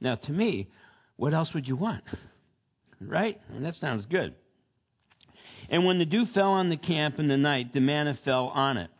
Now, 0.00 0.14
to 0.14 0.32
me, 0.32 0.68
what 1.16 1.34
else 1.34 1.50
would 1.52 1.66
you 1.66 1.76
want? 1.76 2.04
Right? 3.00 3.40
And 3.50 3.64
that 3.64 3.76
sounds 3.76 4.04
good. 4.06 4.34
And 5.70 5.84
when 5.84 5.98
the 5.98 6.04
dew 6.04 6.24
fell 6.34 6.52
on 6.52 6.70
the 6.70 6.76
camp 6.76 7.18
in 7.18 7.28
the 7.28 7.36
night, 7.36 7.72
the 7.72 7.80
manna 7.80 8.18
fell 8.24 8.46
on 8.46 8.78
it. 8.78 8.90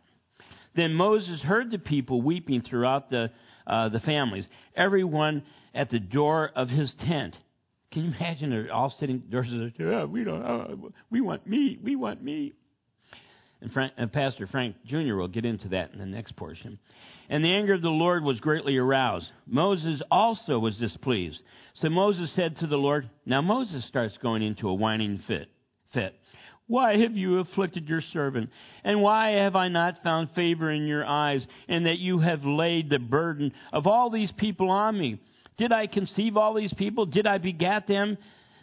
Then 0.75 0.93
Moses 0.93 1.41
heard 1.41 1.71
the 1.71 1.79
people 1.79 2.21
weeping 2.21 2.61
throughout 2.61 3.09
the, 3.09 3.31
uh, 3.65 3.89
the 3.89 3.99
families, 3.99 4.47
everyone 4.75 5.43
at 5.73 5.89
the 5.89 5.99
door 5.99 6.51
of 6.55 6.69
his 6.69 6.93
tent. 7.05 7.35
Can 7.91 8.03
you 8.03 8.11
imagine 8.11 8.51
they're 8.51 8.71
all 8.71 8.93
sitting, 8.99 9.23
are, 9.33 9.43
oh, 9.93 10.05
we 10.05 10.23
don't, 10.23 10.43
oh, 10.43 10.91
we 11.09 11.21
want 11.21 11.47
meat, 11.47 11.79
we 11.83 11.95
want 11.95 12.23
meat. 12.23 12.55
And, 13.61 13.73
Frank, 13.73 13.93
and 13.97 14.11
Pastor 14.11 14.47
Frank 14.47 14.75
Jr. 14.85 15.15
will 15.15 15.27
get 15.27 15.43
into 15.43 15.69
that 15.69 15.91
in 15.91 15.99
the 15.99 16.05
next 16.05 16.35
portion. 16.35 16.79
And 17.29 17.43
the 17.43 17.53
anger 17.53 17.75
of 17.75 17.83
the 17.83 17.89
Lord 17.89 18.23
was 18.23 18.39
greatly 18.39 18.77
aroused. 18.77 19.27
Moses 19.45 20.01
also 20.09 20.57
was 20.57 20.75
displeased. 20.77 21.39
So 21.75 21.89
Moses 21.89 22.31
said 22.35 22.57
to 22.57 22.67
the 22.67 22.77
Lord, 22.77 23.09
Now 23.25 23.41
Moses 23.41 23.85
starts 23.85 24.17
going 24.21 24.41
into 24.41 24.67
a 24.67 24.73
whining 24.73 25.21
fit. 25.27 25.47
fit. 25.93 26.15
Why 26.65 26.97
have 26.97 27.15
you 27.15 27.39
afflicted 27.39 27.87
your 27.87 28.01
servant? 28.13 28.49
And 28.83 29.01
why 29.01 29.31
have 29.31 29.55
I 29.55 29.69
not 29.69 30.03
found 30.03 30.29
favor 30.35 30.71
in 30.71 30.85
your 30.85 31.05
eyes, 31.05 31.45
and 31.67 31.85
that 31.85 31.97
you 31.97 32.19
have 32.19 32.45
laid 32.45 32.89
the 32.89 32.99
burden 32.99 33.53
of 33.73 33.87
all 33.87 34.09
these 34.09 34.31
people 34.33 34.69
on 34.69 34.97
me? 34.97 35.19
Did 35.57 35.71
I 35.71 35.87
conceive 35.87 36.37
all 36.37 36.53
these 36.53 36.73
people? 36.73 37.05
Did 37.05 37.27
I 37.27 37.37
begat 37.37 37.87
them? 37.87 38.17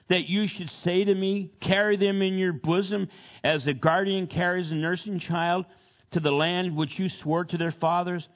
That 0.08 0.28
you 0.28 0.46
should 0.46 0.70
say 0.84 1.04
to 1.04 1.14
me, 1.14 1.52
Carry 1.60 1.96
them 1.96 2.22
in 2.22 2.38
your 2.38 2.52
bosom, 2.52 3.08
as 3.42 3.66
a 3.66 3.72
guardian 3.74 4.28
carries 4.28 4.70
a 4.70 4.74
nursing 4.74 5.20
child 5.20 5.66
to 6.12 6.20
the 6.20 6.30
land 6.30 6.76
which 6.76 6.98
you 6.98 7.08
swore 7.22 7.44
to 7.44 7.58
their 7.58 7.74
fathers? 7.80 8.26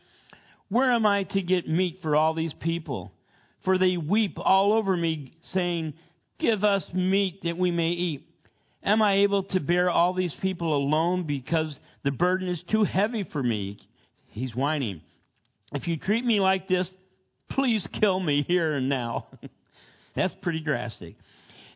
Where 0.70 0.92
am 0.92 1.04
I 1.04 1.24
to 1.24 1.42
get 1.42 1.68
meat 1.68 1.98
for 2.00 2.16
all 2.16 2.32
these 2.32 2.54
people? 2.54 3.12
For 3.64 3.76
they 3.76 3.98
weep 3.98 4.38
all 4.38 4.72
over 4.72 4.96
me, 4.96 5.34
saying, 5.52 5.92
Give 6.38 6.64
us 6.64 6.84
meat 6.94 7.40
that 7.42 7.58
we 7.58 7.70
may 7.70 7.90
eat. 7.90 8.26
Am 8.82 9.02
I 9.02 9.16
able 9.16 9.42
to 9.44 9.60
bear 9.60 9.90
all 9.90 10.14
these 10.14 10.34
people 10.40 10.74
alone 10.74 11.26
because 11.26 11.78
the 12.02 12.10
burden 12.10 12.48
is 12.48 12.62
too 12.70 12.84
heavy 12.84 13.28
for 13.30 13.42
me? 13.42 13.78
He's 14.28 14.54
whining. 14.54 15.02
If 15.72 15.86
you 15.86 15.98
treat 15.98 16.24
me 16.24 16.40
like 16.40 16.66
this, 16.66 16.88
Please 17.50 17.86
kill 18.00 18.20
me 18.20 18.44
here 18.46 18.74
and 18.74 18.88
now. 18.88 19.26
That's 20.16 20.34
pretty 20.42 20.60
drastic. 20.60 21.16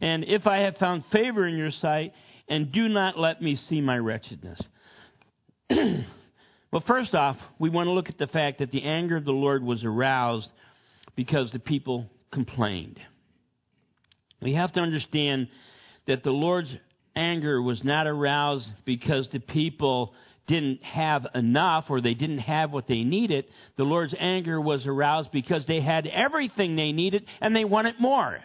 And 0.00 0.24
if 0.24 0.46
I 0.46 0.58
have 0.58 0.76
found 0.76 1.04
favor 1.12 1.46
in 1.46 1.56
your 1.56 1.70
sight, 1.70 2.12
and 2.48 2.72
do 2.72 2.88
not 2.88 3.18
let 3.18 3.42
me 3.42 3.58
see 3.68 3.80
my 3.80 3.96
wretchedness. 3.96 4.60
well, 6.74 6.82
first 6.88 7.14
off, 7.14 7.36
we 7.60 7.70
want 7.70 7.86
to 7.86 7.92
look 7.92 8.08
at 8.08 8.18
the 8.18 8.26
fact 8.26 8.58
that 8.58 8.72
the 8.72 8.82
anger 8.82 9.16
of 9.16 9.24
the 9.24 9.30
Lord 9.30 9.62
was 9.62 9.84
aroused 9.84 10.48
because 11.14 11.52
the 11.52 11.60
people 11.60 12.10
complained. 12.32 12.98
We 14.42 14.54
have 14.54 14.72
to 14.72 14.80
understand 14.80 15.46
that 16.08 16.24
the 16.24 16.32
Lord's 16.32 16.74
anger 17.14 17.62
was 17.62 17.84
not 17.84 18.08
aroused 18.08 18.66
because 18.84 19.28
the 19.32 19.38
people 19.38 20.14
didn't 20.48 20.82
have 20.82 21.28
enough 21.36 21.84
or 21.90 22.00
they 22.00 22.14
didn't 22.14 22.38
have 22.38 22.72
what 22.72 22.88
they 22.88 23.04
needed, 23.04 23.44
the 23.76 23.84
Lord's 23.84 24.14
anger 24.18 24.60
was 24.60 24.84
aroused 24.84 25.30
because 25.30 25.64
they 25.66 25.80
had 25.80 26.08
everything 26.08 26.74
they 26.74 26.90
needed 26.90 27.24
and 27.40 27.54
they 27.54 27.64
wanted 27.64 28.00
more. 28.00 28.40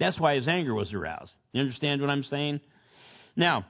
That's 0.00 0.18
why 0.18 0.36
his 0.36 0.48
anger 0.48 0.72
was 0.72 0.90
aroused. 0.94 1.32
You 1.52 1.60
understand 1.60 2.00
what 2.00 2.08
I'm 2.08 2.24
saying? 2.24 2.60
Now, 3.36 3.66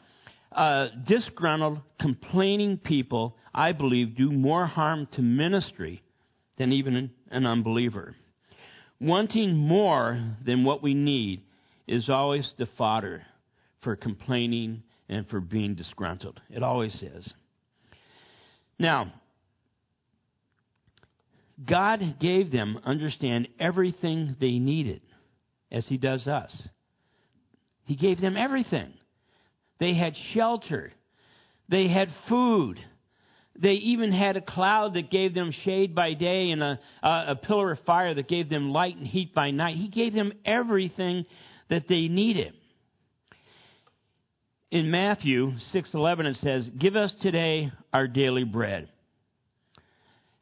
uh, 0.53 0.89
disgruntled, 1.07 1.81
complaining 2.01 2.79
people, 2.79 3.37
I 3.57 3.73
believe, 3.73 4.17
do 4.17 4.31
more 4.31 4.67
harm 4.67 5.09
to 5.13 5.23
ministry 5.23 6.03
than 6.59 6.73
even 6.73 7.11
an 7.31 7.47
unbeliever. 7.47 8.15
Wanting 9.01 9.57
more 9.57 10.23
than 10.45 10.63
what 10.63 10.83
we 10.83 10.93
need 10.93 11.43
is 11.87 12.11
always 12.11 12.49
the 12.59 12.69
fodder 12.77 13.23
for 13.81 13.97
complaining 13.97 14.83
and 15.09 15.27
for 15.29 15.41
being 15.41 15.75
disgruntled. 15.75 16.39
It 16.51 16.63
always 16.63 16.95
is. 17.03 17.33
Now, 18.79 19.13
God 21.65 22.17
gave 22.21 22.53
them, 22.53 22.79
understand, 22.85 23.49
everything 23.59 24.37
they 24.39 24.59
needed, 24.59 25.01
as 25.73 25.87
He 25.87 25.97
does 25.97 26.27
us. 26.27 26.53
He 27.87 27.97
gave 27.97 28.21
them 28.21 28.37
everything. 28.37 28.93
They 29.79 29.95
had 29.95 30.15
shelter, 30.35 30.93
they 31.71 31.89
had 31.89 32.11
food. 32.29 32.79
They 33.61 33.75
even 33.75 34.13
had 34.13 34.37
a 34.37 34.41
cloud 34.41 34.95
that 34.95 35.11
gave 35.11 35.35
them 35.35 35.51
shade 35.65 35.95
by 35.95 36.15
day 36.15 36.51
and 36.51 36.63
a, 36.63 36.79
a, 37.03 37.25
a 37.29 37.37
pillar 37.37 37.73
of 37.73 37.81
fire 37.81 38.13
that 38.15 38.29
gave 38.29 38.49
them 38.49 38.71
light 38.71 38.97
and 38.97 39.07
heat 39.07 39.35
by 39.35 39.51
night. 39.51 39.77
He 39.77 39.89
gave 39.89 40.13
them 40.13 40.33
everything 40.45 41.25
that 41.69 41.89
they 41.89 42.09
needed 42.09 42.53
in 44.71 44.91
Matthew 44.91 45.53
6:11 45.73 46.27
it 46.27 46.37
says, 46.37 46.69
"Give 46.71 46.97
us 46.97 47.15
today 47.23 47.73
our 47.93 48.07
daily 48.07 48.45
bread." 48.45 48.89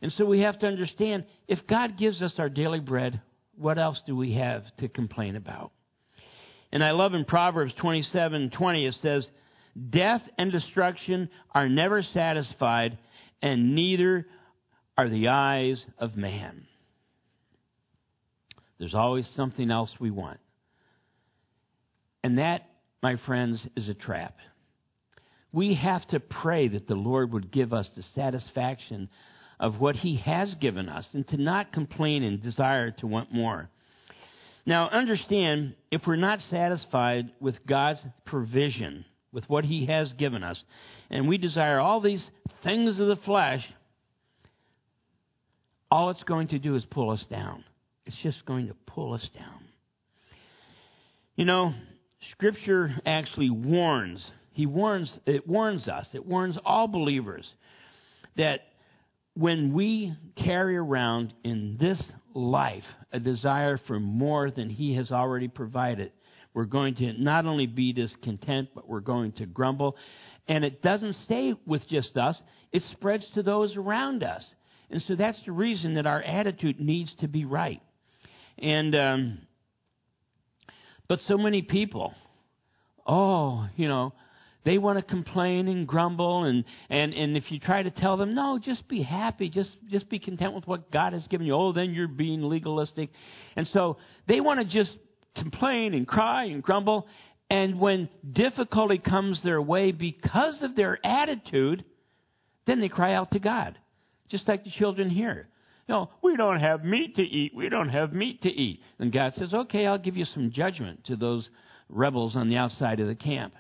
And 0.01 0.13
so 0.15 0.25
we 0.25 0.41
have 0.41 0.59
to 0.59 0.67
understand 0.67 1.25
if 1.49 1.67
God 1.67 1.97
gives 1.97 2.23
us 2.23 2.39
our 2.39 2.49
daily 2.49 2.81
bread, 2.81 3.21
what 3.57 3.79
else 3.79 4.01
do 4.07 4.17
we 4.17 4.33
have 4.33 4.65
to 4.79 4.89
complain 4.89 5.37
about? 5.37 5.73
And 6.73 6.83
I 6.83 6.91
love 6.91 7.15
in 7.15 7.25
Proverbs 7.25 7.75
27:20 7.75 8.89
it 8.89 8.95
says, 8.95 9.29
"Death 9.91 10.23
and 10.39 10.53
destruction 10.53 11.29
are 11.53 11.69
never 11.69 12.03
satisfied, 12.03 12.99
and 13.43 13.75
neither 13.75 14.27
are 14.97 15.09
the 15.09 15.29
eyes 15.29 15.85
of 15.99 16.17
man." 16.17 16.67
There's 18.79 18.95
always 18.95 19.29
something 19.29 19.71
else 19.71 19.99
we 19.99 20.11
want. 20.11 20.41
And 22.23 22.39
that 22.39 22.69
my 23.05 23.17
friends, 23.17 23.63
is 23.77 23.87
a 23.87 23.93
trap. 23.93 24.39
We 25.53 25.75
have 25.75 26.07
to 26.07 26.21
pray 26.21 26.69
that 26.69 26.89
the 26.89 26.95
Lord 26.95 27.35
would 27.35 27.53
give 27.53 27.75
us 27.75 27.87
the 27.95 28.03
satisfaction 28.15 29.11
of 29.61 29.79
what 29.79 29.97
He 29.97 30.17
has 30.17 30.55
given 30.55 30.89
us 30.89 31.07
and 31.13 31.29
to 31.29 31.37
not 31.37 31.71
complain 31.71 32.23
and 32.23 32.43
desire 32.43 32.93
to 32.93 33.07
want 33.07 33.31
more. 33.31 33.69
Now, 34.65 34.89
understand, 34.89 35.75
if 35.91 36.07
we're 36.07 36.17
not 36.17 36.41
satisfied 36.49 37.31
with 37.41 37.67
God's 37.67 38.01
provision, 38.25 39.05
with 39.35 39.49
what 39.51 39.65
He 39.65 39.87
has 39.87 40.13
given 40.15 40.43
us, 40.43 40.63
and 41.11 41.29
we 41.29 41.37
desire 41.37 41.81
all 41.81 42.01
these 42.01 42.25
things 42.63 42.99
of 43.01 43.09
the 43.09 43.17
flesh, 43.17 43.63
all 45.91 46.11
it's 46.11 46.23
going 46.23 46.49
to 46.49 46.59
do 46.59 46.77
is 46.77 46.85
pull 46.91 47.11
us 47.11 47.25
down. 47.29 47.65
It's 48.07 48.17
just 48.23 48.47
going 48.47 48.69
to 48.69 48.75
pull 48.87 49.13
us 49.13 49.29
down. 49.35 49.65
You 51.37 51.45
know, 51.45 51.75
Scripture 52.33 52.93
actually 53.05 53.51
warns. 53.51 54.25
He 54.53 54.67
warns, 54.67 55.13
it 55.27 55.49
warns 55.49 55.89
us, 55.89 56.07
it 56.15 56.25
warns 56.25 56.57
all 56.65 56.87
believers 56.87 57.47
that 58.37 58.61
when 59.35 59.73
we 59.73 60.15
carry 60.37 60.77
around 60.77 61.35
in 61.43 61.77
this 61.81 62.01
life 62.35 62.85
a 63.13 63.19
desire 63.19 63.81
for 63.89 63.99
more 63.99 64.51
than 64.53 64.71
He 64.71 64.95
has 64.95 65.11
already 65.11 65.49
provided, 65.49 66.13
we're 66.55 66.65
going 66.65 66.95
to 66.97 67.13
not 67.21 67.45
only 67.45 67.67
be 67.67 67.93
discontent, 67.93 68.71
but 68.75 68.89
we're 68.89 69.01
going 69.01 69.33
to 69.33 69.47
grumble. 69.47 69.97
And 70.47 70.65
it 70.65 70.83
doesn't 70.83 71.15
stay 71.25 71.55
with 71.67 71.87
just 71.89 72.17
us, 72.17 72.41
it 72.73 72.83
spreads 72.93 73.27
to 73.35 73.43
those 73.43 73.77
around 73.77 74.23
us. 74.23 74.45
And 74.91 75.03
so 75.03 75.17
that's 75.17 75.39
the 75.45 75.53
reason 75.53 75.95
that 75.95 76.07
our 76.07 76.23
attitude 76.23 76.81
needs 76.81 77.13
to 77.21 77.29
be 77.29 77.45
right. 77.45 77.83
And 78.59 78.95
um, 78.95 79.39
but 81.09 81.21
so 81.27 81.37
many 81.37 81.63
people, 81.63 82.15
oh, 83.07 83.69
you 83.77 83.89
know, 83.89 84.13
they 84.65 84.79
want 84.79 84.99
to 84.99 85.03
complain 85.03 85.69
and 85.69 85.87
grumble 85.87 86.45
and, 86.45 86.65
and, 86.89 87.13
and 87.13 87.37
if 87.37 87.51
you 87.51 87.59
try 87.59 87.83
to 87.83 87.91
tell 87.91 88.17
them, 88.17 88.35
no, 88.35 88.59
just 88.59 88.89
be 88.89 89.03
happy, 89.03 89.51
just 89.51 89.77
just 89.91 90.09
be 90.09 90.19
content 90.19 90.55
with 90.55 90.67
what 90.67 90.91
God 90.91 91.13
has 91.13 91.27
given 91.27 91.47
you, 91.47 91.55
oh, 91.55 91.73
then 91.73 91.93
you're 91.93 92.09
being 92.09 92.43
legalistic. 92.43 93.11
And 93.57 93.69
so 93.73 93.99
they 94.27 94.41
want 94.41 94.61
to 94.61 94.65
just 94.65 94.97
complain 95.37 95.95
and 95.95 96.07
cry 96.07 96.45
and 96.45 96.63
grumble. 96.63 97.07
And 97.51 97.79
when 97.79 98.09
difficulty 98.33 98.99
comes 98.99 99.43
their 99.43 99.61
way 99.61 99.93
because 99.93 100.63
of 100.63 100.77
their 100.77 100.99
attitude, 101.05 101.85
then 102.67 102.81
they 102.81 102.89
cry 102.89 103.15
out 103.15 103.31
to 103.33 103.39
God. 103.39 103.79
Just 104.29 104.49
like 104.49 104.65
the 104.65 104.71
children 104.71 105.11
here. 105.11 105.49
You 105.87 105.95
know, 105.95 106.11
we 106.23 106.37
don't 106.37 106.61
have 106.61 106.85
meat 106.85 107.17
to 107.17 107.23
eat. 107.23 107.53
We 107.55 107.69
don't 107.69 107.91
have 107.91 108.13
meat 108.13 108.43
to 108.43 108.49
eat. 108.49 108.81
And 108.99 109.13
God 109.13 109.35
says, 109.37 109.53
okay, 109.53 109.87
I'll 109.87 109.99
give 109.99 110.17
you 110.17 110.25
some 110.25 110.51
judgment 110.51 111.05
to 111.07 111.17
those 111.17 111.49
rebels 111.91 112.35
on 112.35 112.49
the 112.49 112.57
outside 112.57 113.01
of 113.01 113.07
the 113.07 113.15
camp. 113.15 113.55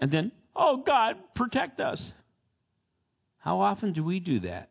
And 0.00 0.12
then, 0.12 0.30
oh, 0.54 0.82
God, 0.86 1.16
protect 1.34 1.80
us. 1.80 2.00
How 3.38 3.60
often 3.60 3.92
do 3.92 4.04
we 4.04 4.20
do 4.20 4.40
that? 4.40 4.70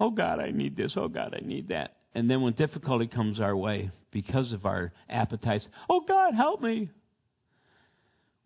Oh, 0.00 0.10
God, 0.10 0.40
I 0.40 0.50
need 0.50 0.76
this. 0.76 0.92
Oh, 0.96 1.08
God, 1.08 1.34
I 1.40 1.46
need 1.46 1.68
that. 1.68 1.95
And 2.16 2.30
then 2.30 2.40
when 2.40 2.54
difficulty 2.54 3.08
comes 3.08 3.40
our 3.40 3.54
way 3.54 3.90
because 4.10 4.50
of 4.54 4.64
our 4.64 4.90
appetites, 5.06 5.68
oh, 5.90 6.00
God, 6.08 6.32
help 6.32 6.62
me. 6.62 6.88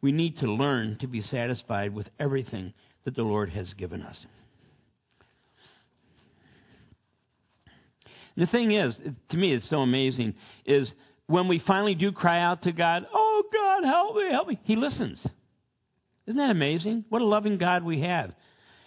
We 0.02 0.10
need 0.10 0.38
to 0.38 0.50
learn 0.50 0.98
to 1.02 1.06
be 1.06 1.22
satisfied 1.22 1.94
with 1.94 2.08
everything 2.18 2.74
that 3.04 3.14
the 3.14 3.22
Lord 3.22 3.50
has 3.50 3.72
given 3.74 4.02
us. 4.02 4.16
the 8.36 8.46
thing 8.46 8.72
is, 8.72 8.98
to 9.28 9.36
me, 9.36 9.54
it's 9.54 9.70
so 9.70 9.82
amazing, 9.82 10.34
is 10.66 10.90
when 11.28 11.46
we 11.46 11.62
finally 11.64 11.94
do 11.94 12.10
cry 12.10 12.42
out 12.42 12.64
to 12.64 12.72
God, 12.72 13.06
oh 13.14 13.44
God, 13.52 13.84
help 13.84 14.16
me, 14.16 14.32
help 14.32 14.48
me, 14.48 14.58
He 14.64 14.74
listens. 14.74 15.20
Isn't 16.26 16.38
that 16.38 16.50
amazing? 16.50 17.04
What 17.08 17.22
a 17.22 17.26
loving 17.26 17.56
God 17.56 17.84
we 17.84 18.00
have. 18.00 18.32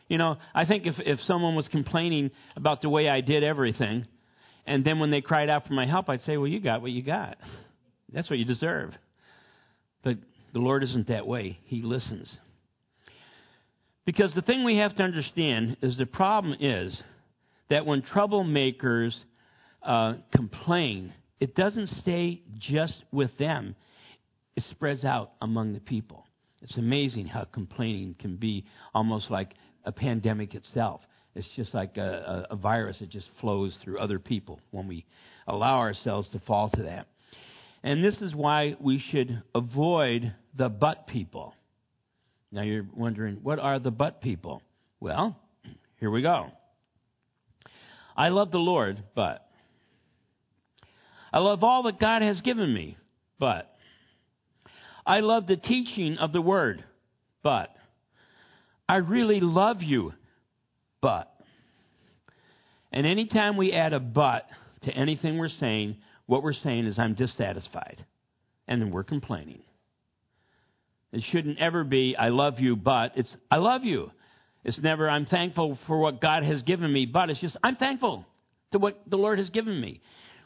You 0.09 0.17
know, 0.17 0.35
I 0.53 0.65
think 0.65 0.85
if, 0.85 0.95
if 0.97 1.21
someone 1.21 1.55
was 1.55 1.69
complaining 1.69 2.31
about 2.57 2.81
the 2.81 2.89
way 2.89 3.07
I 3.07 3.21
did 3.21 3.45
everything, 3.45 4.07
and 4.65 4.83
then 4.83 4.99
when 4.99 5.11
they 5.11 5.21
cried 5.21 5.49
out 5.49 5.67
for 5.67 5.73
my 5.73 5.85
help, 5.85 6.09
I'd 6.09 6.21
say, 6.21 6.37
well, 6.37 6.47
you 6.47 6.59
got 6.59 6.81
what 6.81 6.91
you 6.91 7.01
got. 7.01 7.37
That's 8.11 8.29
what 8.29 8.39
you 8.39 8.45
deserve. 8.45 8.93
But 10.03 10.17
the 10.53 10.59
Lord 10.59 10.83
isn't 10.83 11.07
that 11.07 11.27
way. 11.27 11.59
He 11.65 11.81
listens. 11.81 12.29
Because 14.05 14.33
the 14.35 14.41
thing 14.41 14.63
we 14.63 14.77
have 14.77 14.95
to 14.97 15.03
understand 15.03 15.77
is 15.81 15.97
the 15.97 16.05
problem 16.05 16.55
is 16.59 16.95
that 17.69 17.85
when 17.85 18.01
troublemakers 18.01 19.15
uh, 19.81 20.15
complain, 20.35 21.13
it 21.39 21.55
doesn't 21.55 21.87
stay 22.01 22.41
just 22.59 22.95
with 23.11 23.35
them, 23.37 23.75
it 24.55 24.63
spreads 24.71 25.03
out 25.03 25.31
among 25.41 25.73
the 25.73 25.79
people. 25.79 26.25
It's 26.61 26.77
amazing 26.77 27.27
how 27.27 27.45
complaining 27.45 28.15
can 28.19 28.35
be 28.37 28.65
almost 28.93 29.29
like 29.29 29.53
a 29.83 29.91
pandemic 29.91 30.53
itself. 30.53 31.01
It's 31.35 31.47
just 31.55 31.73
like 31.73 31.97
a, 31.97 32.45
a, 32.51 32.55
virus 32.55 32.97
that 32.99 33.09
just 33.09 33.27
flows 33.41 33.75
through 33.83 33.99
other 33.99 34.19
people 34.19 34.59
when 34.69 34.87
we 34.87 35.05
allow 35.47 35.79
ourselves 35.79 36.29
to 36.29 36.39
fall 36.39 36.69
to 36.69 36.83
that. 36.83 37.07
And 37.83 38.03
this 38.03 38.21
is 38.21 38.35
why 38.35 38.75
we 38.79 39.03
should 39.09 39.41
avoid 39.55 40.33
the 40.55 40.69
butt 40.69 41.07
people. 41.07 41.55
Now 42.51 42.61
you're 42.61 42.85
wondering, 42.95 43.39
what 43.41 43.57
are 43.57 43.79
the 43.79 43.89
butt 43.89 44.21
people? 44.21 44.61
Well, 44.99 45.35
here 45.99 46.11
we 46.11 46.21
go. 46.21 46.51
I 48.15 48.29
love 48.29 48.51
the 48.51 48.59
Lord, 48.59 49.03
but. 49.15 49.47
I 51.31 51.39
love 51.39 51.63
all 51.63 51.83
that 51.83 51.99
God 51.99 52.21
has 52.21 52.39
given 52.41 52.71
me, 52.71 52.95
but. 53.39 53.75
I 55.03 55.21
love 55.21 55.47
the 55.47 55.57
teaching 55.57 56.17
of 56.19 56.31
the 56.31 56.41
Word, 56.41 56.83
but. 57.41 57.69
I 58.87 58.97
really 58.97 59.39
love 59.39 59.81
you, 59.81 60.13
but. 61.03 61.29
And 62.93 63.05
anytime 63.05 63.57
we 63.57 63.73
add 63.73 63.91
a 63.91 63.99
but 63.99 64.47
to 64.83 64.91
anything 64.91 65.37
we're 65.37 65.49
saying, 65.49 65.97
what 66.27 66.41
we're 66.41 66.53
saying 66.53 66.87
is, 66.87 66.97
I'm 66.97 67.13
dissatisfied. 67.13 68.05
And 68.67 68.81
then 68.81 68.91
we're 68.91 69.03
complaining. 69.03 69.61
It 71.11 71.23
shouldn't 71.31 71.59
ever 71.59 71.83
be, 71.83 72.15
I 72.17 72.29
love 72.29 72.59
you, 72.59 72.77
but 72.77 73.11
it's, 73.17 73.29
I 73.51 73.57
love 73.57 73.83
you. 73.83 74.11
It's 74.63 74.79
never, 74.79 75.09
I'm 75.09 75.25
thankful 75.25 75.77
for 75.85 75.99
what 75.99 76.21
God 76.21 76.43
has 76.43 76.61
given 76.61 76.91
me, 76.91 77.05
but 77.05 77.29
it's 77.29 77.41
just, 77.41 77.57
I'm 77.61 77.75
thankful 77.75 78.25
to 78.71 78.79
what 78.79 79.01
the 79.05 79.17
Lord 79.17 79.39
has 79.39 79.49
given 79.49 79.79
me. 79.79 80.01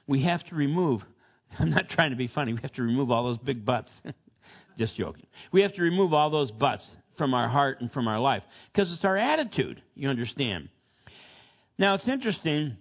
We 0.07 0.23
have 0.23 0.43
to 0.47 0.55
remove, 0.55 1.01
I'm 1.59 1.69
not 1.69 1.89
trying 1.89 2.09
to 2.09 2.17
be 2.17 2.27
funny, 2.27 2.53
we 2.53 2.61
have 2.63 2.73
to 2.73 2.81
remove 2.81 3.11
all 3.11 3.25
those 3.25 3.37
big 3.37 3.63
buts. 3.63 3.91
just 4.79 4.95
joking. 4.95 5.27
We 5.51 5.61
have 5.61 5.73
to 5.75 5.81
remove 5.81 6.13
all 6.13 6.29
those 6.29 6.51
buts 6.51 6.85
from 7.17 7.33
our 7.33 7.47
heart 7.47 7.81
and 7.81 7.91
from 7.91 8.07
our 8.07 8.19
life 8.19 8.43
because 8.71 8.91
it's 8.91 9.05
our 9.05 9.17
attitude, 9.17 9.81
you 9.95 10.09
understand. 10.09 10.69
Now, 11.77 11.93
it's 11.93 12.07
interesting 12.07 12.77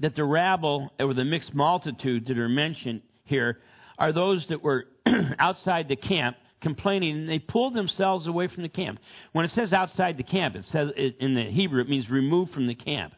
that 0.00 0.14
the 0.14 0.24
rabble 0.24 0.90
or 0.98 1.14
the 1.14 1.24
mixed 1.24 1.54
multitude 1.54 2.26
that 2.26 2.38
are 2.38 2.48
mentioned 2.48 3.02
here 3.24 3.58
are 3.98 4.12
those 4.12 4.46
that 4.48 4.62
were 4.62 4.86
outside 5.38 5.88
the 5.88 5.96
camp 5.96 6.36
complaining 6.60 7.16
and 7.16 7.28
they 7.28 7.38
pulled 7.38 7.74
themselves 7.74 8.26
away 8.26 8.48
from 8.48 8.62
the 8.62 8.68
camp. 8.68 8.98
When 9.32 9.44
it 9.44 9.52
says 9.54 9.72
outside 9.72 10.16
the 10.16 10.22
camp, 10.22 10.56
it 10.56 10.64
says 10.72 10.90
in 10.96 11.34
the 11.34 11.44
Hebrew 11.44 11.80
it 11.82 11.88
means 11.88 12.08
removed 12.10 12.52
from 12.52 12.66
the 12.66 12.74
camp. 12.74 13.14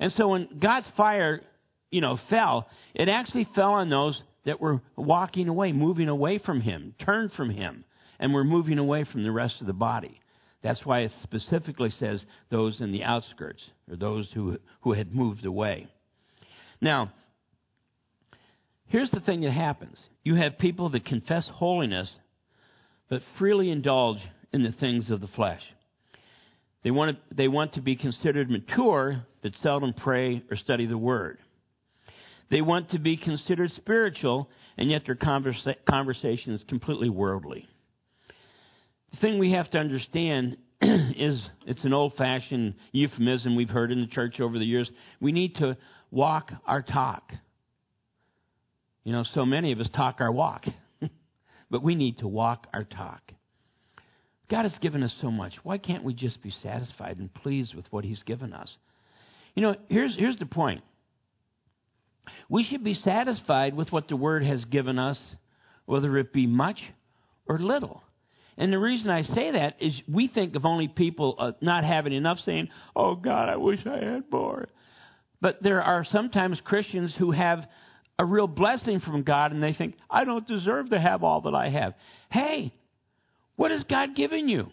And 0.00 0.12
so 0.16 0.28
when 0.28 0.48
God's 0.60 0.86
fire, 0.96 1.40
you 1.90 2.00
know, 2.00 2.18
fell, 2.30 2.66
it 2.94 3.08
actually 3.08 3.48
fell 3.54 3.72
on 3.72 3.90
those 3.90 4.20
that 4.44 4.60
were 4.60 4.80
walking 4.96 5.48
away, 5.48 5.72
moving 5.72 6.08
away 6.08 6.38
from 6.38 6.60
him, 6.60 6.94
turned 7.04 7.32
from 7.32 7.50
him, 7.50 7.84
and 8.18 8.32
we're 8.32 8.44
moving 8.44 8.78
away 8.78 9.04
from 9.04 9.22
the 9.22 9.32
rest 9.32 9.56
of 9.60 9.66
the 9.66 9.72
body. 9.72 10.20
That's 10.62 10.84
why 10.84 11.00
it 11.00 11.12
specifically 11.22 11.90
says 11.90 12.24
those 12.50 12.80
in 12.80 12.90
the 12.90 13.04
outskirts, 13.04 13.62
or 13.90 13.96
those 13.96 14.28
who, 14.32 14.58
who 14.80 14.94
had 14.94 15.14
moved 15.14 15.44
away. 15.44 15.88
Now, 16.80 17.12
here's 18.86 19.10
the 19.10 19.20
thing 19.20 19.42
that 19.42 19.52
happens 19.52 19.98
you 20.22 20.36
have 20.36 20.58
people 20.58 20.88
that 20.90 21.04
confess 21.04 21.46
holiness, 21.52 22.10
but 23.10 23.20
freely 23.38 23.70
indulge 23.70 24.18
in 24.52 24.62
the 24.62 24.72
things 24.72 25.10
of 25.10 25.20
the 25.20 25.28
flesh. 25.28 25.62
They 26.82 26.90
want 26.90 27.16
to, 27.16 27.34
they 27.34 27.48
want 27.48 27.74
to 27.74 27.82
be 27.82 27.96
considered 27.96 28.50
mature, 28.50 29.24
but 29.42 29.52
seldom 29.62 29.92
pray 29.92 30.42
or 30.50 30.56
study 30.56 30.86
the 30.86 30.98
Word. 30.98 31.38
They 32.50 32.60
want 32.60 32.90
to 32.90 32.98
be 32.98 33.16
considered 33.16 33.72
spiritual, 33.72 34.48
and 34.76 34.90
yet 34.90 35.02
their 35.06 35.14
conversa- 35.14 35.76
conversation 35.88 36.54
is 36.54 36.62
completely 36.68 37.08
worldly. 37.08 37.66
The 39.14 39.20
thing 39.20 39.38
we 39.38 39.52
have 39.52 39.70
to 39.70 39.78
understand 39.78 40.56
is 40.82 41.40
it's 41.66 41.84
an 41.84 41.92
old 41.92 42.14
fashioned 42.16 42.74
euphemism 42.90 43.54
we've 43.54 43.70
heard 43.70 43.92
in 43.92 44.00
the 44.00 44.08
church 44.08 44.40
over 44.40 44.58
the 44.58 44.64
years. 44.64 44.90
We 45.20 45.30
need 45.30 45.54
to 45.56 45.76
walk 46.10 46.50
our 46.66 46.82
talk. 46.82 47.30
You 49.04 49.12
know, 49.12 49.24
so 49.32 49.46
many 49.46 49.70
of 49.70 49.78
us 49.78 49.86
talk 49.94 50.16
our 50.18 50.32
walk, 50.32 50.64
but 51.70 51.84
we 51.84 51.94
need 51.94 52.18
to 52.18 52.28
walk 52.28 52.66
our 52.74 52.82
talk. 52.82 53.20
God 54.50 54.64
has 54.64 54.76
given 54.80 55.04
us 55.04 55.14
so 55.20 55.30
much. 55.30 55.52
Why 55.62 55.78
can't 55.78 56.02
we 56.02 56.12
just 56.12 56.42
be 56.42 56.52
satisfied 56.64 57.18
and 57.18 57.32
pleased 57.32 57.72
with 57.76 57.84
what 57.90 58.04
He's 58.04 58.22
given 58.24 58.52
us? 58.52 58.68
You 59.54 59.62
know, 59.62 59.76
here's, 59.88 60.16
here's 60.18 60.38
the 60.40 60.46
point. 60.46 60.82
We 62.48 62.64
should 62.64 62.82
be 62.82 62.94
satisfied 62.94 63.76
with 63.76 63.92
what 63.92 64.08
the 64.08 64.16
Word 64.16 64.42
has 64.44 64.64
given 64.64 64.98
us, 64.98 65.20
whether 65.86 66.18
it 66.18 66.32
be 66.32 66.48
much 66.48 66.80
or 67.46 67.60
little. 67.60 68.02
And 68.56 68.72
the 68.72 68.78
reason 68.78 69.10
I 69.10 69.22
say 69.22 69.50
that 69.52 69.76
is 69.80 69.92
we 70.06 70.28
think 70.28 70.54
of 70.54 70.64
only 70.64 70.88
people 70.88 71.34
uh, 71.38 71.52
not 71.60 71.84
having 71.84 72.12
enough 72.12 72.38
saying, 72.44 72.68
Oh 72.94 73.16
God, 73.16 73.48
I 73.48 73.56
wish 73.56 73.80
I 73.86 74.04
had 74.04 74.24
more. 74.30 74.68
But 75.40 75.62
there 75.62 75.82
are 75.82 76.04
sometimes 76.04 76.60
Christians 76.64 77.14
who 77.18 77.32
have 77.32 77.66
a 78.18 78.24
real 78.24 78.46
blessing 78.46 79.00
from 79.00 79.22
God 79.22 79.52
and 79.52 79.62
they 79.62 79.72
think, 79.72 79.96
I 80.08 80.24
don't 80.24 80.46
deserve 80.46 80.90
to 80.90 81.00
have 81.00 81.24
all 81.24 81.42
that 81.42 81.54
I 81.54 81.68
have. 81.70 81.94
Hey, 82.30 82.72
what 83.56 83.70
has 83.70 83.82
God 83.84 84.14
given 84.14 84.48
you? 84.48 84.70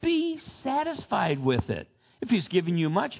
Be 0.00 0.40
satisfied 0.64 1.42
with 1.42 1.70
it. 1.70 1.88
If 2.20 2.28
He's 2.28 2.48
given 2.48 2.76
you 2.76 2.90
much, 2.90 3.14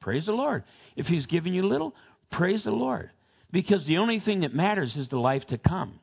praise 0.00 0.26
the 0.26 0.32
Lord. 0.32 0.64
If 0.96 1.06
He's 1.06 1.26
given 1.26 1.52
you 1.52 1.66
little, 1.66 1.94
praise 2.30 2.62
the 2.64 2.70
Lord. 2.70 3.10
Because 3.50 3.84
the 3.86 3.98
only 3.98 4.20
thing 4.20 4.40
that 4.40 4.54
matters 4.54 4.94
is 4.96 5.08
the 5.08 5.18
life 5.18 5.44
to 5.46 5.58
come. 5.58 5.98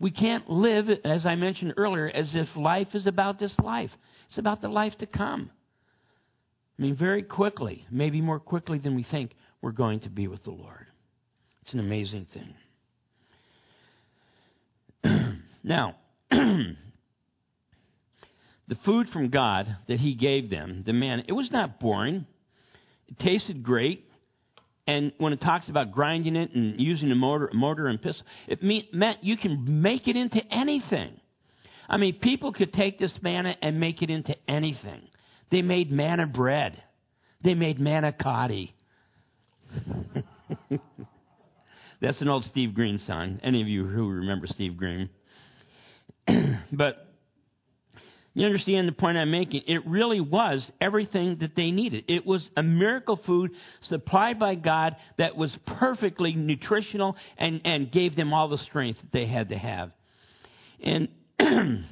We 0.00 0.10
can't 0.10 0.48
live, 0.48 0.88
as 1.04 1.26
I 1.26 1.34
mentioned 1.34 1.74
earlier, 1.76 2.08
as 2.08 2.28
if 2.32 2.48
life 2.56 2.88
is 2.94 3.06
about 3.06 3.38
this 3.40 3.52
life. 3.62 3.90
It's 4.28 4.38
about 4.38 4.60
the 4.60 4.68
life 4.68 4.94
to 4.98 5.06
come. 5.06 5.50
I 6.78 6.82
mean, 6.82 6.96
very 6.96 7.22
quickly, 7.22 7.84
maybe 7.90 8.20
more 8.20 8.38
quickly 8.38 8.78
than 8.78 8.94
we 8.94 9.02
think, 9.10 9.32
we're 9.60 9.72
going 9.72 10.00
to 10.00 10.08
be 10.08 10.28
with 10.28 10.44
the 10.44 10.50
Lord. 10.50 10.86
It's 11.62 11.72
an 11.72 11.80
amazing 11.80 12.28
thing. 15.02 15.42
now, 15.64 15.96
the 16.30 16.76
food 18.84 19.08
from 19.12 19.30
God 19.30 19.76
that 19.88 19.98
He 19.98 20.14
gave 20.14 20.48
them, 20.50 20.84
the 20.86 20.92
man, 20.92 21.24
it 21.26 21.32
was 21.32 21.50
not 21.50 21.80
boring. 21.80 22.24
It 23.08 23.18
tasted 23.18 23.64
great. 23.64 24.07
And 24.88 25.12
when 25.18 25.34
it 25.34 25.40
talks 25.42 25.68
about 25.68 25.92
grinding 25.92 26.34
it 26.34 26.54
and 26.54 26.80
using 26.80 27.12
a 27.12 27.14
mortar, 27.14 27.50
mortar 27.52 27.88
and 27.88 28.00
pestle, 28.00 28.22
it 28.48 28.62
meant 28.62 29.22
you 29.22 29.36
can 29.36 29.82
make 29.82 30.08
it 30.08 30.16
into 30.16 30.40
anything. 30.50 31.12
I 31.90 31.98
mean, 31.98 32.18
people 32.20 32.54
could 32.54 32.72
take 32.72 32.98
this 32.98 33.12
manna 33.20 33.54
and 33.60 33.78
make 33.78 34.00
it 34.00 34.08
into 34.08 34.34
anything. 34.48 35.02
They 35.50 35.60
made 35.60 35.92
manna 35.92 36.26
bread. 36.26 36.82
They 37.44 37.52
made 37.52 37.78
manna 37.78 38.12
cotti. 38.12 38.72
That's 42.00 42.20
an 42.22 42.28
old 42.28 42.44
Steve 42.44 42.72
Green 42.72 42.98
song. 43.06 43.40
Any 43.42 43.60
of 43.60 43.68
you 43.68 43.86
who 43.86 44.08
remember 44.08 44.46
Steve 44.46 44.78
Green. 44.78 45.10
but 46.72 47.07
you 48.40 48.46
understand 48.46 48.86
the 48.86 48.92
point 48.92 49.18
I'm 49.18 49.30
making? 49.30 49.62
It 49.66 49.86
really 49.86 50.20
was 50.20 50.64
everything 50.80 51.38
that 51.40 51.56
they 51.56 51.70
needed. 51.70 52.04
It 52.08 52.26
was 52.26 52.46
a 52.56 52.62
miracle 52.62 53.18
food 53.26 53.50
supplied 53.88 54.38
by 54.38 54.54
God 54.54 54.96
that 55.16 55.36
was 55.36 55.56
perfectly 55.66 56.34
nutritional 56.34 57.16
and, 57.36 57.60
and 57.64 57.90
gave 57.90 58.16
them 58.16 58.32
all 58.32 58.48
the 58.48 58.58
strength 58.58 59.00
that 59.00 59.12
they 59.12 59.26
had 59.26 59.48
to 59.48 59.58
have. 59.58 59.90
And 60.80 61.08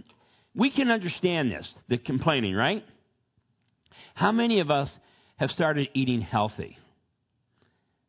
we 0.55 0.71
can 0.71 0.91
understand 0.91 1.51
this, 1.51 1.67
the 1.89 1.99
complaining, 1.99 2.55
right? 2.55 2.85
How 4.15 4.33
many 4.33 4.61
of 4.61 4.71
us 4.71 4.91
have 5.37 5.51
started 5.51 5.89
eating 5.95 6.21
healthy? 6.21 6.79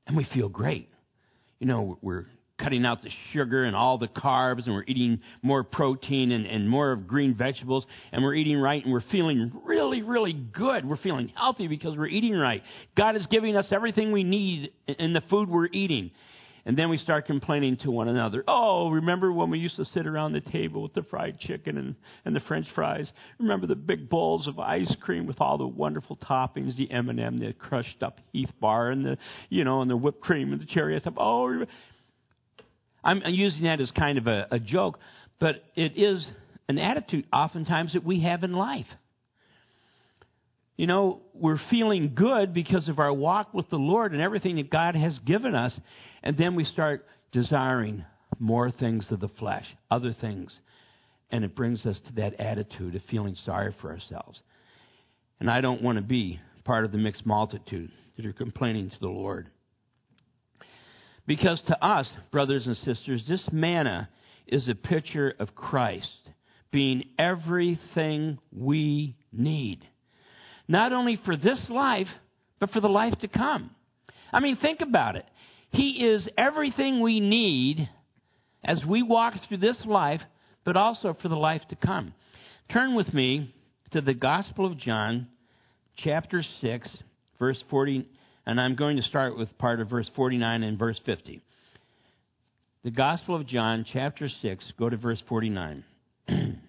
And 0.05 0.15
we 0.15 0.25
feel 0.33 0.47
great. 0.47 0.89
You 1.59 1.67
know, 1.67 1.97
we're 2.01 2.25
cutting 2.57 2.85
out 2.85 3.01
the 3.01 3.09
sugar 3.33 3.65
and 3.65 3.75
all 3.75 3.97
the 3.97 4.07
carbs, 4.07 4.65
and 4.65 4.73
we're 4.73 4.83
eating 4.87 5.19
more 5.41 5.63
protein 5.63 6.31
and, 6.31 6.45
and 6.45 6.69
more 6.69 6.91
of 6.91 7.07
green 7.07 7.35
vegetables, 7.35 7.85
and 8.11 8.23
we're 8.23 8.33
eating 8.33 8.57
right, 8.57 8.83
and 8.83 8.91
we're 8.91 9.03
feeling 9.11 9.51
really, 9.63 10.01
really 10.01 10.33
good. 10.33 10.87
We're 10.87 10.97
feeling 10.97 11.31
healthy 11.35 11.67
because 11.67 11.95
we're 11.95 12.07
eating 12.07 12.33
right. 12.33 12.63
God 12.95 13.15
is 13.15 13.25
giving 13.27 13.55
us 13.55 13.67
everything 13.71 14.11
we 14.11 14.23
need 14.23 14.71
in 14.87 15.13
the 15.13 15.21
food 15.29 15.49
we're 15.49 15.67
eating. 15.67 16.11
And 16.67 16.77
then 16.77 16.89
we 16.89 16.97
start 16.97 17.27
complaining 17.27 17.77
to 17.77 17.91
one 17.91 18.09
another. 18.09 18.43
Oh, 18.45 18.89
remember 18.89 19.31
when 19.31 19.49
we 19.49 19.57
used 19.57 19.77
to 19.77 19.85
sit 19.85 20.05
around 20.05 20.33
the 20.33 20.41
table 20.41 20.83
with 20.83 20.93
the 20.93 21.03
fried 21.03 21.39
chicken 21.39 21.77
and, 21.77 21.95
and 22.25 22.35
the 22.35 22.41
French 22.41 22.67
fries? 22.75 23.09
Remember 23.39 23.67
the 23.67 23.75
big 23.75 24.09
bowls 24.09 24.47
of 24.47 24.59
ice 24.59 24.93
cream 24.99 25.27
with 25.27 25.39
all 25.39 25.57
the 25.57 25.65
wonderful 25.65 26.17
toppings, 26.17 26.75
the 26.75 26.91
M&M, 26.91 27.39
the 27.39 27.53
crushed 27.53 28.03
up 28.03 28.19
Heath 28.33 28.51
bar, 28.59 28.91
and 28.91 29.05
the 29.05 29.17
you 29.47 29.63
know, 29.63 29.81
and 29.81 29.89
the 29.89 29.95
whipped 29.95 30.19
cream 30.19 30.51
and 30.51 30.61
the 30.61 30.65
cherry 30.65 30.99
stuff. 30.99 31.13
Oh, 31.15 31.63
I'm 33.03 33.21
using 33.27 33.63
that 33.63 33.79
as 33.79 33.91
kind 33.91 34.17
of 34.17 34.27
a, 34.27 34.47
a 34.51 34.59
joke, 34.59 34.99
but 35.39 35.63
it 35.75 35.97
is 35.97 36.25
an 36.67 36.77
attitude 36.77 37.25
oftentimes 37.31 37.93
that 37.93 38.03
we 38.03 38.21
have 38.21 38.43
in 38.43 38.53
life. 38.53 38.87
You 40.75 40.85
know, 40.85 41.21
we're 41.33 41.59
feeling 41.71 42.13
good 42.13 42.53
because 42.53 42.87
of 42.87 42.99
our 42.99 43.13
walk 43.13 43.53
with 43.53 43.69
the 43.69 43.77
Lord 43.77 44.11
and 44.13 44.21
everything 44.21 44.57
that 44.57 44.69
God 44.69 44.95
has 44.95 45.17
given 45.25 45.55
us, 45.55 45.73
and 46.21 46.37
then 46.37 46.55
we 46.55 46.65
start 46.65 47.05
desiring 47.31 48.05
more 48.39 48.69
things 48.69 49.05
of 49.09 49.19
the 49.19 49.29
flesh, 49.39 49.65
other 49.89 50.15
things, 50.19 50.53
and 51.31 51.43
it 51.43 51.55
brings 51.55 51.85
us 51.85 51.97
to 52.07 52.13
that 52.13 52.39
attitude 52.39 52.95
of 52.95 53.01
feeling 53.09 53.35
sorry 53.45 53.73
for 53.81 53.91
ourselves. 53.91 54.39
And 55.39 55.49
I 55.49 55.61
don't 55.61 55.81
want 55.81 55.97
to 55.97 56.03
be 56.03 56.39
part 56.63 56.85
of 56.85 56.91
the 56.91 56.97
mixed 56.97 57.25
multitude 57.25 57.91
that 58.15 58.25
are 58.25 58.33
complaining 58.33 58.89
to 58.89 58.99
the 58.99 59.07
Lord. 59.07 59.49
Because 61.27 61.61
to 61.67 61.85
us, 61.85 62.07
brothers 62.31 62.65
and 62.65 62.77
sisters, 62.77 63.23
this 63.27 63.43
manna 63.51 64.09
is 64.47 64.67
a 64.67 64.75
picture 64.75 65.35
of 65.39 65.53
Christ 65.53 66.07
being 66.71 67.03
everything 67.19 68.39
we 68.51 69.15
need. 69.31 69.85
Not 70.67 70.93
only 70.93 71.19
for 71.25 71.35
this 71.35 71.59
life, 71.69 72.07
but 72.59 72.71
for 72.71 72.79
the 72.79 72.89
life 72.89 73.17
to 73.19 73.27
come. 73.27 73.71
I 74.31 74.39
mean, 74.39 74.57
think 74.57 74.81
about 74.81 75.15
it. 75.15 75.25
He 75.71 76.05
is 76.05 76.27
everything 76.37 77.01
we 77.01 77.19
need 77.19 77.89
as 78.63 78.83
we 78.85 79.03
walk 79.03 79.33
through 79.47 79.57
this 79.57 79.77
life, 79.85 80.21
but 80.63 80.75
also 80.77 81.15
for 81.21 81.27
the 81.27 81.35
life 81.35 81.61
to 81.69 81.75
come. 81.75 82.13
Turn 82.71 82.95
with 82.95 83.13
me 83.13 83.53
to 83.91 84.01
the 84.01 84.13
Gospel 84.13 84.65
of 84.65 84.77
John, 84.77 85.27
chapter 85.97 86.43
6, 86.61 86.89
verse 87.39 87.63
40, 87.69 88.07
and 88.47 88.59
I'm 88.61 88.73
going 88.75 88.97
to 88.97 89.03
start 89.03 89.37
with 89.37 89.55
part 89.57 89.81
of 89.81 89.89
verse 89.89 90.09
49 90.15 90.63
and 90.63 90.79
verse 90.79 90.97
50. 91.05 91.41
The 92.85 92.91
Gospel 92.91 93.35
of 93.35 93.45
John, 93.45 93.85
chapter 93.91 94.29
6, 94.41 94.71
go 94.79 94.89
to 94.89 94.95
verse 94.95 95.21
49. 95.27 95.83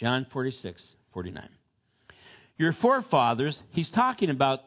John 0.00 0.26
46, 0.32 0.80
49. 1.12 1.46
Your 2.56 2.72
forefathers, 2.80 3.58
he's 3.72 3.90
talking 3.90 4.30
about 4.30 4.60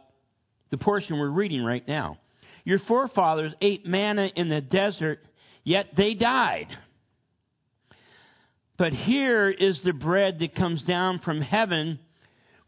the 0.69 0.77
portion 0.77 1.17
we're 1.17 1.27
reading 1.27 1.63
right 1.63 1.87
now. 1.87 2.19
Your 2.65 2.77
forefathers 2.87 3.53
ate 3.61 3.83
manna 3.83 4.29
in 4.35 4.47
the 4.47 4.61
desert, 4.61 5.21
yet 5.63 5.87
they 5.97 6.13
died. 6.13 6.67
But 8.77 8.93
here 8.93 9.49
is 9.49 9.81
the 9.83 9.91
bread 9.91 10.37
that 10.39 10.53
comes 10.53 10.83
down 10.83 11.17
from 11.25 11.41
heaven, 11.41 11.97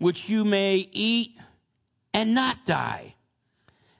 which 0.04 0.20
you 0.28 0.44
may 0.44 0.76
eat 0.76 1.36
and 2.14 2.36
not 2.36 2.58
die. 2.68 3.16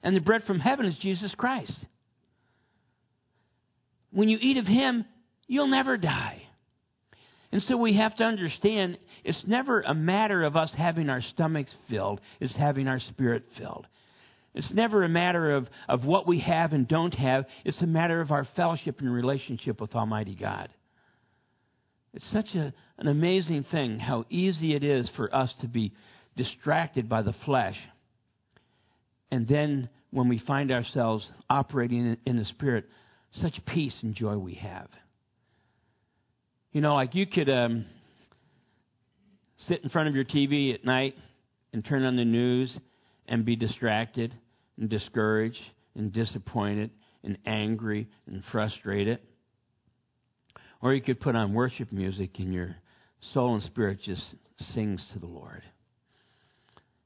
And 0.04 0.16
the 0.16 0.20
bread 0.20 0.44
from 0.44 0.60
heaven 0.60 0.86
is 0.86 0.98
Jesus 0.98 1.34
Christ. 1.36 1.74
When 4.12 4.28
you 4.28 4.38
eat 4.42 4.58
of 4.58 4.68
Him, 4.68 5.06
you'll 5.48 5.68
never 5.68 5.96
die. 5.96 6.44
And 7.54 7.64
so 7.64 7.78
we 7.78 7.96
have 7.96 8.18
to 8.18 8.24
understand 8.26 8.98
it's 9.24 9.44
never 9.48 9.82
a 9.82 9.94
matter 9.94 10.44
of 10.44 10.58
us 10.58 10.72
having 10.76 11.10
our 11.10 11.22
stomachs 11.22 11.74
filled, 11.90 12.20
it's 12.42 12.54
having 12.54 12.88
our 12.90 13.00
spirit 13.00 13.46
filled. 13.58 13.88
It's 14.54 14.72
never 14.72 15.04
a 15.04 15.10
matter 15.10 15.56
of, 15.56 15.68
of 15.88 16.04
what 16.04 16.28
we 16.28 16.40
have 16.42 16.74
and 16.74 16.88
don't 16.88 17.14
have. 17.14 17.46
It's 17.64 17.82
a 17.82 17.88
matter 17.88 18.20
of 18.22 18.32
our 18.32 18.46
fellowship 18.56 19.00
and 19.00 19.12
relationship 19.12 19.80
with 19.80 19.96
Almighty 19.96 20.36
God. 20.36 20.70
It's 22.14 22.26
such 22.32 22.54
a, 22.56 22.74
an 22.98 23.08
amazing 23.08 23.66
thing 23.72 24.00
how 24.00 24.26
easy 24.30 24.76
it 24.76 24.84
is 24.84 25.10
for 25.16 25.34
us 25.36 25.52
to 25.62 25.68
be 25.68 25.94
distracted 26.38 27.10
by 27.10 27.22
the 27.22 27.34
flesh. 27.46 27.78
And 29.32 29.48
then 29.48 29.90
when 30.12 30.30
we 30.30 30.38
find 30.40 30.72
ourselves 30.72 31.28
operating 31.50 32.00
in, 32.00 32.18
in 32.26 32.38
the 32.38 32.46
Spirit, 32.46 32.86
such 33.42 33.60
peace 33.66 33.96
and 34.04 34.14
joy 34.14 34.38
we 34.38 34.54
have. 34.56 34.88
You 36.72 36.82
know, 36.82 36.94
like 36.94 37.16
you 37.16 37.26
could 37.26 37.50
um, 37.50 37.86
sit 39.68 39.84
in 39.84 39.90
front 39.90 40.08
of 40.08 40.16
your 40.16 40.26
TV 40.26 40.74
at 40.74 40.86
night 40.86 41.16
and 41.72 41.84
turn 41.84 42.04
on 42.04 42.16
the 42.16 42.26
news 42.26 42.76
and 43.28 43.46
be 43.46 43.56
distracted 43.56 44.34
and 44.78 44.90
discouraged 44.90 45.62
and 45.96 46.14
disappointed 46.14 46.92
and 47.24 47.38
angry 47.46 48.08
and 48.28 48.44
frustrated. 48.52 49.20
Or 50.84 50.94
you 50.94 51.02
could 51.02 51.22
put 51.22 51.38
on 51.38 51.54
worship 51.54 51.94
music 51.94 52.32
and 52.40 52.54
your 52.54 52.76
soul 53.34 53.56
and 53.56 53.64
spirit 53.64 54.00
just 54.04 54.22
sings 54.74 55.02
to 55.14 55.20
the 55.20 55.26
Lord. 55.26 55.64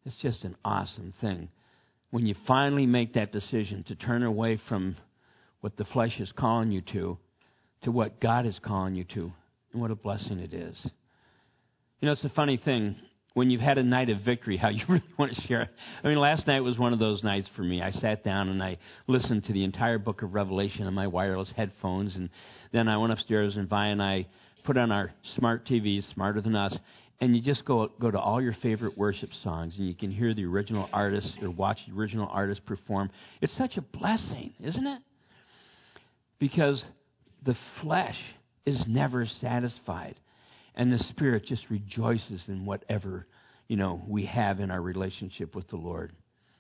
It's 0.04 0.16
just 0.16 0.44
an 0.44 0.56
awesome 0.66 1.14
thing. 1.22 1.50
When 2.10 2.26
you 2.26 2.34
finally 2.48 2.88
make 2.88 3.14
that 3.14 3.32
decision 3.32 3.86
to 3.88 3.96
turn 3.96 4.24
away 4.24 4.60
from 4.68 4.98
what 5.62 5.78
the 5.78 5.86
flesh 5.86 6.20
is 6.20 6.32
calling 6.36 6.72
you 6.72 6.82
to, 6.94 7.20
to 7.84 7.92
what 7.92 8.20
God 8.20 8.48
is 8.48 8.58
calling 8.66 8.96
you 8.96 9.04
to, 9.14 9.32
and 9.72 9.82
what 9.82 9.92
a 9.92 9.96
blessing 9.96 10.40
it 10.40 10.54
is. 10.54 10.76
You 12.02 12.08
know, 12.08 12.14
it's 12.14 12.24
a 12.24 12.30
funny 12.30 12.58
thing 12.58 12.96
when 13.38 13.52
you've 13.52 13.62
had 13.62 13.78
a 13.78 13.84
night 13.84 14.10
of 14.10 14.22
victory, 14.22 14.58
how 14.58 14.70
you 14.70 14.84
really 14.90 15.04
want 15.16 15.32
to 15.36 15.42
share 15.42 15.62
it. 15.62 15.70
I 16.04 16.08
mean, 16.08 16.18
last 16.18 16.48
night 16.48 16.62
was 16.62 16.80
one 16.80 16.92
of 16.92 16.98
those 16.98 17.24
nights 17.24 17.48
for 17.56 17.62
me. 17.62 17.84
I 17.84 17.92
sat 17.92 18.24
down 18.24 18.50
and 18.50 18.64
I 18.64 18.80
listened 19.06 19.46
to 19.46 19.54
the 19.54 19.64
entire 19.64 20.00
book 20.00 20.24
of 20.24 20.34
Revelation 20.34 20.88
on 20.88 20.96
my 20.96 21.06
wireless 21.06 21.50
headphones, 21.56 22.16
and 22.16 22.32
then 22.74 22.88
I 22.88 22.98
went 22.98 23.14
upstairs 23.14 23.56
and 23.56 23.70
Vi 23.70 23.88
and 23.90 24.02
I 24.02 24.26
put 24.64 24.76
on 24.76 24.92
our 24.92 25.14
smart 25.36 25.68
TVs, 25.68 26.12
smarter 26.16 26.42
than 26.42 26.56
us, 26.56 26.76
and 27.22 27.36
you 27.36 27.42
just 27.44 27.64
go 27.64 27.92
go 28.02 28.10
to 28.10 28.20
all 28.20 28.42
your 28.42 28.58
favorite 28.64 28.98
worship 28.98 29.30
songs, 29.44 29.76
and 29.78 29.88
you 29.88 29.94
can 29.94 30.10
hear 30.10 30.34
the 30.34 30.46
original 30.46 30.90
artists 30.92 31.32
or 31.40 31.52
watch 31.52 31.78
the 31.88 31.96
original 31.96 32.28
artists 32.32 32.64
perform. 32.66 33.12
It's 33.42 33.56
such 33.56 33.78
a 33.78 33.82
blessing, 33.82 34.54
isn't 34.60 34.88
it? 34.88 35.02
Because 36.40 36.84
the 37.46 37.56
flesh 37.84 38.18
is 38.66 38.84
never 38.88 39.28
satisfied 39.42 40.16
and 40.78 40.94
the 40.94 41.00
Spirit 41.10 41.44
just 41.46 41.64
rejoices 41.70 42.42
in 42.48 42.66
whatever, 42.66 43.26
you 43.68 43.76
know, 43.76 44.02
we 44.08 44.26
have 44.26 44.60
in 44.60 44.70
our 44.70 44.82
relationship 44.82 45.56
with 45.56 45.68
the 45.70 45.76
Lord. 45.76 46.14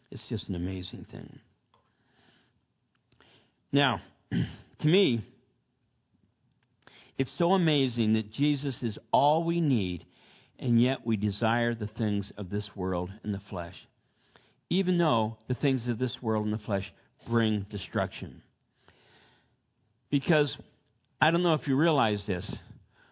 It's 0.09 0.23
just 0.27 0.49
an 0.49 0.55
amazing 0.55 1.05
thing. 1.11 1.39
Now, 3.71 4.01
to 4.31 4.87
me, 4.87 5.23
it's 7.19 7.29
so 7.37 7.51
amazing 7.51 8.13
that 8.13 8.33
Jesus 8.33 8.75
is 8.81 8.97
all 9.11 9.43
we 9.43 9.61
need, 9.61 10.03
and 10.57 10.81
yet 10.81 11.05
we 11.05 11.15
desire 11.15 11.75
the 11.75 11.87
things 11.87 12.31
of 12.37 12.49
this 12.49 12.67
world 12.75 13.11
and 13.23 13.33
the 13.33 13.41
flesh, 13.51 13.75
even 14.71 14.97
though 14.97 15.37
the 15.47 15.53
things 15.53 15.87
of 15.87 15.99
this 15.99 16.15
world 16.23 16.45
and 16.45 16.53
the 16.53 16.65
flesh 16.65 16.91
bring 17.29 17.67
destruction. 17.69 18.41
Because 20.09 20.55
I 21.21 21.29
don't 21.29 21.43
know 21.43 21.53
if 21.53 21.67
you 21.67 21.75
realize 21.75 22.23
this, 22.25 22.49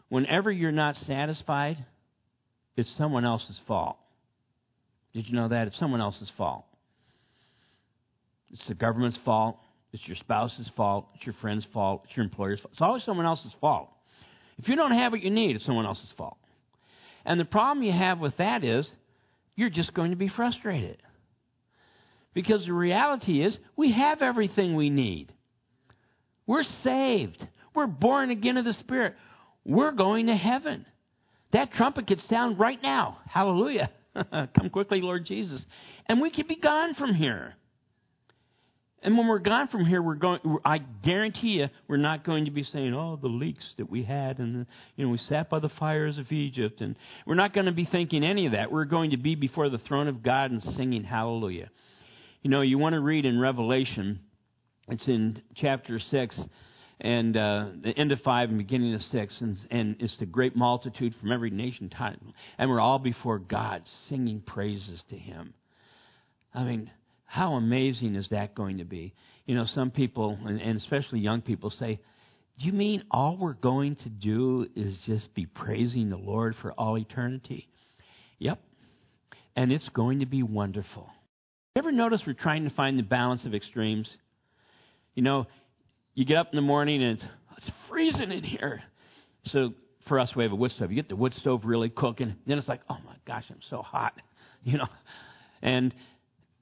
whenever 0.10 0.52
you're 0.52 0.72
not 0.72 0.96
satisfied, 1.08 1.84
it's 2.76 2.90
someone 2.98 3.26
else's 3.26 3.60
fault. 3.68 3.98
Did 5.14 5.28
you 5.28 5.36
know 5.36 5.48
that? 5.48 5.68
It's 5.68 5.80
someone 5.80 6.02
else's 6.02 6.30
fault. 6.38 6.66
It's 8.52 8.68
the 8.68 8.74
government's 8.74 9.18
fault. 9.24 9.58
It's 9.94 10.06
your 10.08 10.18
spouse's 10.18 10.70
fault. 10.76 11.08
It's 11.16 11.26
your 11.26 11.36
friend's 11.42 11.66
fault. 11.74 12.02
It's 12.06 12.18
your 12.18 12.26
employer's 12.26 12.60
fault. 12.60 12.72
It's 12.74 12.82
always 12.82 13.04
someone 13.04 13.26
else's 13.26 13.54
fault. 13.62 13.90
If 14.58 14.68
you 14.68 14.76
don't 14.76 14.92
have 14.92 15.12
what 15.12 15.22
you 15.22 15.30
need, 15.30 15.56
it's 15.56 15.66
someone 15.66 15.86
else's 15.86 16.12
fault. 16.18 16.38
And 17.26 17.40
the 17.40 17.46
problem 17.46 17.84
you 17.84 17.94
have 17.94 18.20
with 18.20 18.38
that 18.38 18.64
is 18.64 18.88
you're 19.56 19.70
just 19.70 19.94
going 19.94 20.12
to 20.12 20.18
be 20.18 20.28
frustrated. 20.28 20.98
Because 22.34 22.66
the 22.66 22.74
reality 22.74 23.42
is 23.42 23.58
we 23.78 23.94
have 23.94 24.22
everything 24.22 24.76
we 24.76 24.90
need. 24.90 25.34
We're 26.46 26.66
saved. 26.84 27.46
We're 27.74 27.88
born 27.88 28.30
again 28.30 28.58
of 28.58 28.66
the 28.66 28.74
Spirit. 28.74 29.16
We're 29.66 29.92
going 29.92 30.28
to 30.28 30.36
heaven. 30.36 30.86
That 31.52 31.74
trumpet 31.74 32.08
could 32.08 32.22
sound 32.30 32.60
right 32.60 32.82
now. 32.82 33.20
Hallelujah. 33.28 33.90
Come 34.14 34.70
quickly, 34.72 35.02
Lord 35.02 35.26
Jesus. 35.26 35.62
And 36.08 36.22
we 36.22 36.30
could 36.30 36.48
be 36.48 36.56
gone 36.56 36.94
from 36.96 37.14
here. 37.14 37.56
And 39.02 39.18
when 39.18 39.28
we're 39.28 39.40
gone 39.40 39.68
from 39.68 39.86
here, 39.86 40.02
we're 40.02 40.16
going. 40.16 40.40
I 40.66 40.80
guarantee 40.80 41.60
you, 41.60 41.68
we're 41.88 41.98
not 41.98 42.26
going 42.26 42.46
to 42.46 42.52
be 42.52 42.64
saying, 42.64 42.96
"Oh, 42.96 43.20
the 43.22 43.28
leeks 43.28 43.64
that 43.78 43.88
we 43.88 44.04
had, 44.04 44.40
and 44.40 44.66
you 44.96 45.06
know, 45.06 45.12
we 45.12 45.20
sat 45.30 45.48
by 45.48 45.60
the 45.60 45.70
fires 45.70 46.18
of 46.18 46.32
Egypt." 46.32 46.82
And 46.82 46.96
we're 47.28 47.36
not 47.36 47.54
going 47.54 47.68
to 47.68 47.72
be 47.72 47.86
thinking 47.86 48.24
any 48.24 48.48
of 48.48 48.54
that. 48.54 48.72
We're 48.72 48.86
going 48.86 49.12
to 49.12 49.18
be 49.18 49.36
before 49.36 49.70
the 49.70 49.78
throne 49.78 50.08
of 50.08 50.24
God 50.24 50.50
and 50.50 50.62
singing 50.76 51.04
Hallelujah. 51.04 51.70
You 52.42 52.50
know, 52.50 52.62
you 52.62 52.80
want 52.80 52.94
to 52.94 53.00
read 53.00 53.26
in 53.26 53.40
Revelation. 53.40 54.22
It's 54.88 55.06
in 55.08 55.40
chapter 55.56 56.00
six 56.10 56.36
and 57.02 57.36
uh, 57.36 57.68
the 57.84 57.90
end 57.98 58.12
of 58.12 58.22
five 58.22 58.50
and 58.50 58.58
beginning 58.58 58.94
of 58.94 59.02
six, 59.12 59.34
and, 59.40 59.58
and 59.70 59.98
it's 60.00 60.16
the 60.20 60.26
great 60.26 60.56
multitude 60.56 61.14
from 61.20 61.32
every 61.32 61.50
nation, 61.50 61.90
time, 61.90 62.20
and 62.58 62.70
we're 62.70 62.80
all 62.80 63.00
before 63.00 63.40
God 63.40 63.84
singing 64.08 64.42
praises 64.42 65.02
to 65.10 65.18
Him. 65.18 65.54
I 66.54 66.64
mean, 66.64 66.90
how 67.26 67.54
amazing 67.54 68.16
is 68.16 68.30
that 68.30 68.56
going 68.56 68.78
to 68.78 68.86
be? 68.86 69.14
You 69.46 69.56
know, 69.56 69.66
some 69.66 69.92
people, 69.92 70.38
and, 70.46 70.62
and 70.62 70.78
especially 70.78 71.20
young 71.20 71.42
people, 71.42 71.70
say, 71.70 72.00
"Do 72.60 72.66
you 72.66 72.72
mean 72.72 73.04
all 73.12 73.38
we're 73.38 73.54
going 73.54 73.98
to 73.98 74.10
do 74.10 74.68
is 74.76 74.96
just 75.06 75.34
be 75.34 75.46
praising 75.46 76.10
the 76.10 76.18
Lord 76.18 76.56
for 76.62 76.72
all 76.74 76.98
eternity?" 76.98 77.68
Yep, 78.40 78.62
and 79.58 79.72
it's 79.72 79.90
going 79.90 80.20
to 80.20 80.26
be 80.26 80.44
wonderful. 80.44 81.10
ever 81.76 81.92
notice 81.92 82.22
we're 82.26 82.34
trying 82.34 82.64
to 82.64 82.74
find 82.74 82.98
the 82.98 83.04
balance 83.04 83.44
of 83.44 83.54
extremes? 83.54 84.08
You 85.14 85.24
know, 85.24 85.48
you 86.16 86.26
get 86.26 86.38
up 86.38 86.48
in 86.52 86.56
the 86.56 86.62
morning 86.62 87.04
and 87.04 87.20
it's, 87.20 87.28
it's 87.58 87.72
freezing 87.90 88.32
in 88.32 88.44
here. 88.44 88.82
So 89.48 89.74
for 90.08 90.20
us, 90.20 90.32
we 90.36 90.44
have 90.44 90.52
a 90.52 90.56
wood 90.56 90.72
stove. 90.72 90.90
You 90.90 90.96
get 90.96 91.10
the 91.10 91.16
wood 91.16 91.34
stove 91.36 91.62
really 91.66 91.90
cooking, 91.90 92.36
then 92.48 92.58
it's 92.58 92.68
like, 92.68 92.82
oh 92.90 92.98
my 93.06 93.16
gosh, 93.28 93.44
I'm 93.50 93.60
so 93.70 93.82
hot, 93.82 94.14
you 94.64 94.78
know. 94.78 94.88
And 95.62 95.94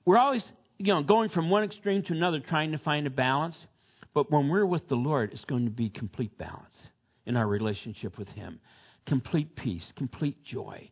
we're 0.06 0.18
always, 0.18 0.44
you 0.78 0.94
know, 0.94 1.04
going 1.04 1.30
from 1.30 1.50
one 1.50 1.64
extreme 1.64 2.04
to 2.04 2.14
another, 2.14 2.40
trying 2.40 2.72
to 2.72 2.78
find 2.80 3.08
a 3.08 3.12
balance. 3.12 3.56
But 4.14 4.32
when 4.32 4.50
we're 4.50 4.66
with 4.66 4.88
the 4.90 4.96
Lord, 4.96 5.32
it's 5.34 5.46
going 5.46 5.66
to 5.66 5.72
be 5.72 5.90
complete 5.90 6.38
balance 6.38 6.76
in 7.26 7.38
our 7.38 7.48
relationship 7.48 8.18
with 8.18 8.28
Him, 8.30 8.60
complete 9.08 9.56
peace, 9.56 9.86
complete 9.96 10.44
joy. 10.44 10.90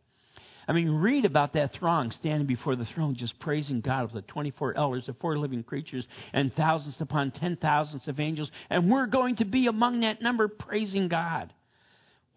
I 0.67 0.73
mean, 0.73 0.89
read 0.89 1.25
about 1.25 1.53
that 1.53 1.73
throng 1.73 2.11
standing 2.19 2.47
before 2.47 2.75
the 2.75 2.85
throne, 2.93 3.15
just 3.15 3.39
praising 3.39 3.81
God 3.81 4.03
with 4.03 4.25
the 4.25 4.31
24 4.31 4.77
elders, 4.77 5.05
the 5.07 5.13
four 5.13 5.37
living 5.37 5.63
creatures, 5.63 6.05
and 6.33 6.53
thousands 6.53 6.95
upon 6.99 7.31
ten 7.31 7.57
thousands 7.57 8.07
of 8.07 8.19
angels. 8.19 8.49
And 8.69 8.89
we're 8.91 9.07
going 9.07 9.37
to 9.37 9.45
be 9.45 9.67
among 9.67 10.01
that 10.01 10.21
number 10.21 10.47
praising 10.47 11.07
God. 11.07 11.51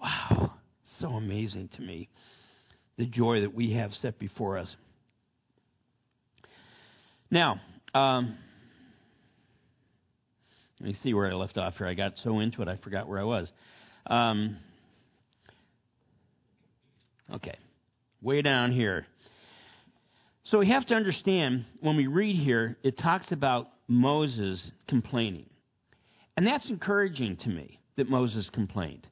Wow, 0.00 0.54
so 1.00 1.08
amazing 1.08 1.70
to 1.76 1.82
me. 1.82 2.08
The 2.96 3.06
joy 3.06 3.40
that 3.40 3.54
we 3.54 3.72
have 3.72 3.92
set 4.00 4.18
before 4.18 4.58
us. 4.58 4.68
Now, 7.30 7.60
um, 7.94 8.36
let 10.80 10.88
me 10.88 10.96
see 11.02 11.14
where 11.14 11.30
I 11.30 11.34
left 11.34 11.58
off 11.58 11.74
here. 11.76 11.86
I 11.86 11.94
got 11.94 12.12
so 12.22 12.40
into 12.40 12.62
it, 12.62 12.68
I 12.68 12.76
forgot 12.76 13.08
where 13.08 13.18
I 13.18 13.24
was. 13.24 13.48
Um, 14.06 14.58
okay, 17.32 17.56
way 18.24 18.42
down 18.42 18.72
here. 18.72 19.06
So 20.44 20.58
we 20.58 20.68
have 20.70 20.86
to 20.86 20.94
understand 20.94 21.64
when 21.80 21.96
we 21.96 22.06
read 22.06 22.36
here, 22.36 22.76
it 22.82 22.98
talks 22.98 23.30
about 23.30 23.68
Moses 23.86 24.60
complaining. 24.88 25.46
And 26.36 26.46
that's 26.46 26.68
encouraging 26.68 27.36
to 27.38 27.48
me 27.48 27.78
that 27.96 28.10
Moses 28.10 28.48
complained. 28.52 29.06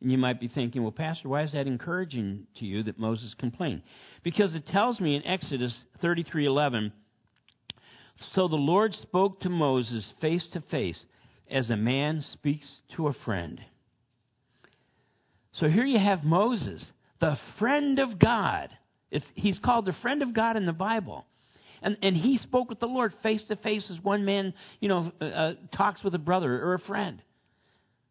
And 0.00 0.10
you 0.10 0.18
might 0.18 0.40
be 0.40 0.48
thinking, 0.48 0.82
well, 0.82 0.92
Pastor, 0.92 1.28
why 1.28 1.44
is 1.44 1.52
that 1.52 1.66
encouraging 1.66 2.46
to 2.58 2.64
you 2.64 2.82
that 2.82 2.98
Moses 2.98 3.34
complained? 3.38 3.82
Because 4.22 4.54
it 4.54 4.66
tells 4.66 5.00
me 5.00 5.14
in 5.14 5.24
Exodus 5.24 5.74
33:11, 6.02 6.92
so 8.34 8.48
the 8.48 8.56
Lord 8.56 8.94
spoke 8.94 9.40
to 9.40 9.48
Moses 9.48 10.04
face 10.20 10.46
to 10.52 10.60
face 10.60 10.98
as 11.50 11.70
a 11.70 11.76
man 11.76 12.24
speaks 12.32 12.66
to 12.96 13.08
a 13.08 13.14
friend. 13.24 13.60
So 15.52 15.68
here 15.68 15.84
you 15.84 15.98
have 15.98 16.24
Moses, 16.24 16.84
the 17.20 17.38
friend 17.58 17.98
of 17.98 18.18
God. 18.18 18.70
It's, 19.10 19.26
he's 19.34 19.58
called 19.58 19.86
the 19.86 19.94
friend 20.02 20.22
of 20.22 20.34
God 20.34 20.56
in 20.56 20.66
the 20.66 20.72
Bible. 20.72 21.24
And, 21.82 21.96
and 22.02 22.16
he 22.16 22.38
spoke 22.38 22.68
with 22.68 22.80
the 22.80 22.86
Lord 22.86 23.12
face 23.22 23.42
to 23.48 23.56
face 23.56 23.84
as 23.90 23.98
one 24.02 24.24
man, 24.24 24.54
you 24.80 24.88
know, 24.88 25.12
uh, 25.20 25.24
uh 25.24 25.54
talks 25.76 26.02
with 26.02 26.14
a 26.14 26.18
brother 26.18 26.62
or 26.64 26.74
a 26.74 26.78
friend. 26.80 27.22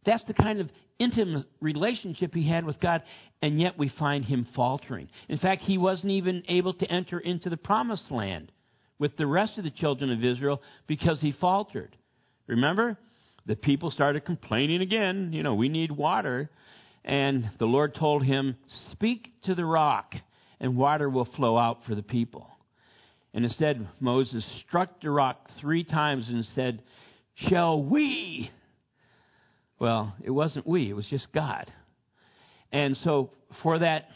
That's 0.06 0.24
the 0.26 0.34
kind 0.34 0.60
of 0.60 0.70
intimate 1.00 1.48
relationship 1.60 2.34
he 2.34 2.48
had 2.48 2.66
with 2.66 2.80
God, 2.80 3.02
and 3.42 3.60
yet 3.60 3.78
we 3.78 3.90
find 4.00 4.24
him 4.26 4.48
faltering. 4.56 5.10
In 5.28 5.38
fact, 5.40 5.64
he 5.64 5.78
wasn't 5.78 6.12
even 6.12 6.44
able 6.48 6.74
to 6.76 6.92
enter 6.92 7.20
into 7.20 7.50
the 7.50 7.58
promised 7.58 8.12
land 8.12 8.52
with 9.00 9.18
the 9.18 9.28
rest 9.28 9.58
of 9.58 9.64
the 9.64 9.72
children 9.72 10.12
of 10.12 10.24
Israel 10.24 10.62
because 10.88 11.20
he 11.20 11.32
faltered. 11.32 11.96
Remember? 12.48 12.98
The 13.46 13.56
people 13.56 13.92
started 13.92 14.24
complaining 14.24 14.82
again. 14.82 15.32
You 15.34 15.44
know, 15.44 15.56
we 15.56 15.68
need 15.68 15.92
water. 15.92 16.50
And 17.06 17.50
the 17.60 17.66
Lord 17.66 17.96
told 17.96 18.24
him, 18.24 18.56
Speak 18.92 19.30
to 19.44 19.56
the 19.56 19.66
rock, 19.66 20.16
and 20.60 20.78
water 20.78 21.10
will 21.10 21.26
flow 21.26 21.58
out 21.58 21.84
for 21.86 21.96
the 21.96 22.04
people. 22.04 22.48
And 23.34 23.44
instead, 23.46 23.88
Moses 24.00 24.46
struck 24.68 25.02
the 25.02 25.10
rock 25.10 25.50
three 25.60 25.84
times 25.84 26.28
and 26.30 26.46
said, 26.56 26.82
Shall 27.36 27.82
we 27.82 28.52
well, 29.84 30.16
it 30.24 30.32
wasn't 30.32 30.66
we, 30.66 30.90
it 30.90 30.94
was 30.94 31.08
just 31.08 31.30
God. 31.34 31.70
And 32.72 32.98
so, 33.04 33.32
for 33.62 33.80
that 33.80 34.08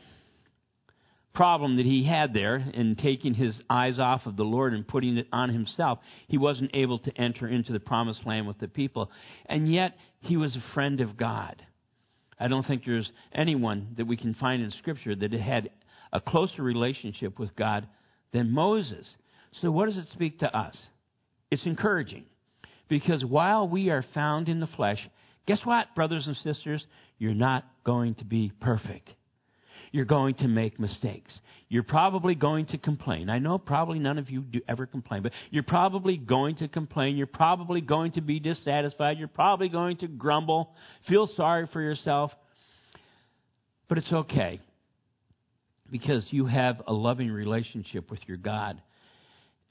problem 1.33 1.75
that 1.75 1.85
he 1.85 2.05
had 2.05 2.33
there 2.33 2.55
in 2.55 2.95
taking 2.95 3.33
his 3.33 3.53
eyes 3.69 3.99
off 3.99 4.25
of 4.25 4.37
the 4.37 4.45
Lord 4.45 4.73
and 4.73 4.87
putting 4.87 5.17
it 5.17 5.27
on 5.33 5.49
himself, 5.49 5.99
he 6.29 6.37
wasn't 6.37 6.71
able 6.73 6.99
to 6.99 7.11
enter 7.17 7.49
into 7.49 7.73
the 7.73 7.81
promised 7.81 8.25
land 8.25 8.47
with 8.47 8.59
the 8.59 8.69
people. 8.69 9.11
And 9.45 9.69
yet, 9.69 9.97
he 10.21 10.37
was 10.37 10.55
a 10.55 10.73
friend 10.73 11.01
of 11.01 11.17
God. 11.17 11.61
I 12.39 12.47
don't 12.47 12.65
think 12.65 12.83
there's 12.85 13.11
anyone 13.33 13.95
that 13.97 14.05
we 14.05 14.17
can 14.17 14.33
find 14.35 14.61
in 14.61 14.71
Scripture 14.71 15.15
that 15.15 15.33
had 15.33 15.71
a 16.13 16.21
closer 16.21 16.61
relationship 16.61 17.39
with 17.39 17.55
God 17.55 17.87
than 18.31 18.51
Moses. 18.51 19.07
So, 19.61 19.71
what 19.71 19.87
does 19.87 19.97
it 19.97 20.07
speak 20.13 20.39
to 20.39 20.55
us? 20.55 20.75
It's 21.49 21.65
encouraging. 21.65 22.25
Because 22.89 23.25
while 23.25 23.67
we 23.67 23.89
are 23.89 24.05
found 24.13 24.47
in 24.47 24.59
the 24.59 24.67
flesh, 24.67 24.99
Guess 25.47 25.61
what, 25.63 25.95
brothers 25.95 26.27
and 26.27 26.35
sisters? 26.37 26.85
You're 27.17 27.33
not 27.33 27.63
going 27.85 28.15
to 28.15 28.25
be 28.25 28.51
perfect. 28.59 29.09
You're 29.91 30.05
going 30.05 30.35
to 30.35 30.47
make 30.47 30.79
mistakes. 30.79 31.31
You're 31.69 31.83
probably 31.83 32.33
going 32.33 32.67
to 32.67 32.77
complain. 32.77 33.29
I 33.29 33.39
know 33.39 33.57
probably 33.57 33.99
none 33.99 34.17
of 34.17 34.29
you 34.29 34.41
do 34.41 34.61
ever 34.69 34.85
complain, 34.85 35.21
but 35.21 35.33
you're 35.49 35.63
probably 35.63 36.15
going 36.15 36.55
to 36.57 36.67
complain. 36.67 37.17
You're 37.17 37.27
probably 37.27 37.81
going 37.81 38.13
to 38.13 38.21
be 38.21 38.39
dissatisfied. 38.39 39.17
You're 39.17 39.27
probably 39.27 39.67
going 39.67 39.97
to 39.97 40.07
grumble, 40.07 40.71
feel 41.09 41.27
sorry 41.35 41.67
for 41.73 41.81
yourself. 41.81 42.31
But 43.89 43.97
it's 43.97 44.11
okay 44.11 44.61
because 45.91 46.25
you 46.31 46.45
have 46.45 46.81
a 46.87 46.93
loving 46.93 47.31
relationship 47.31 48.09
with 48.11 48.19
your 48.27 48.37
God. 48.37 48.81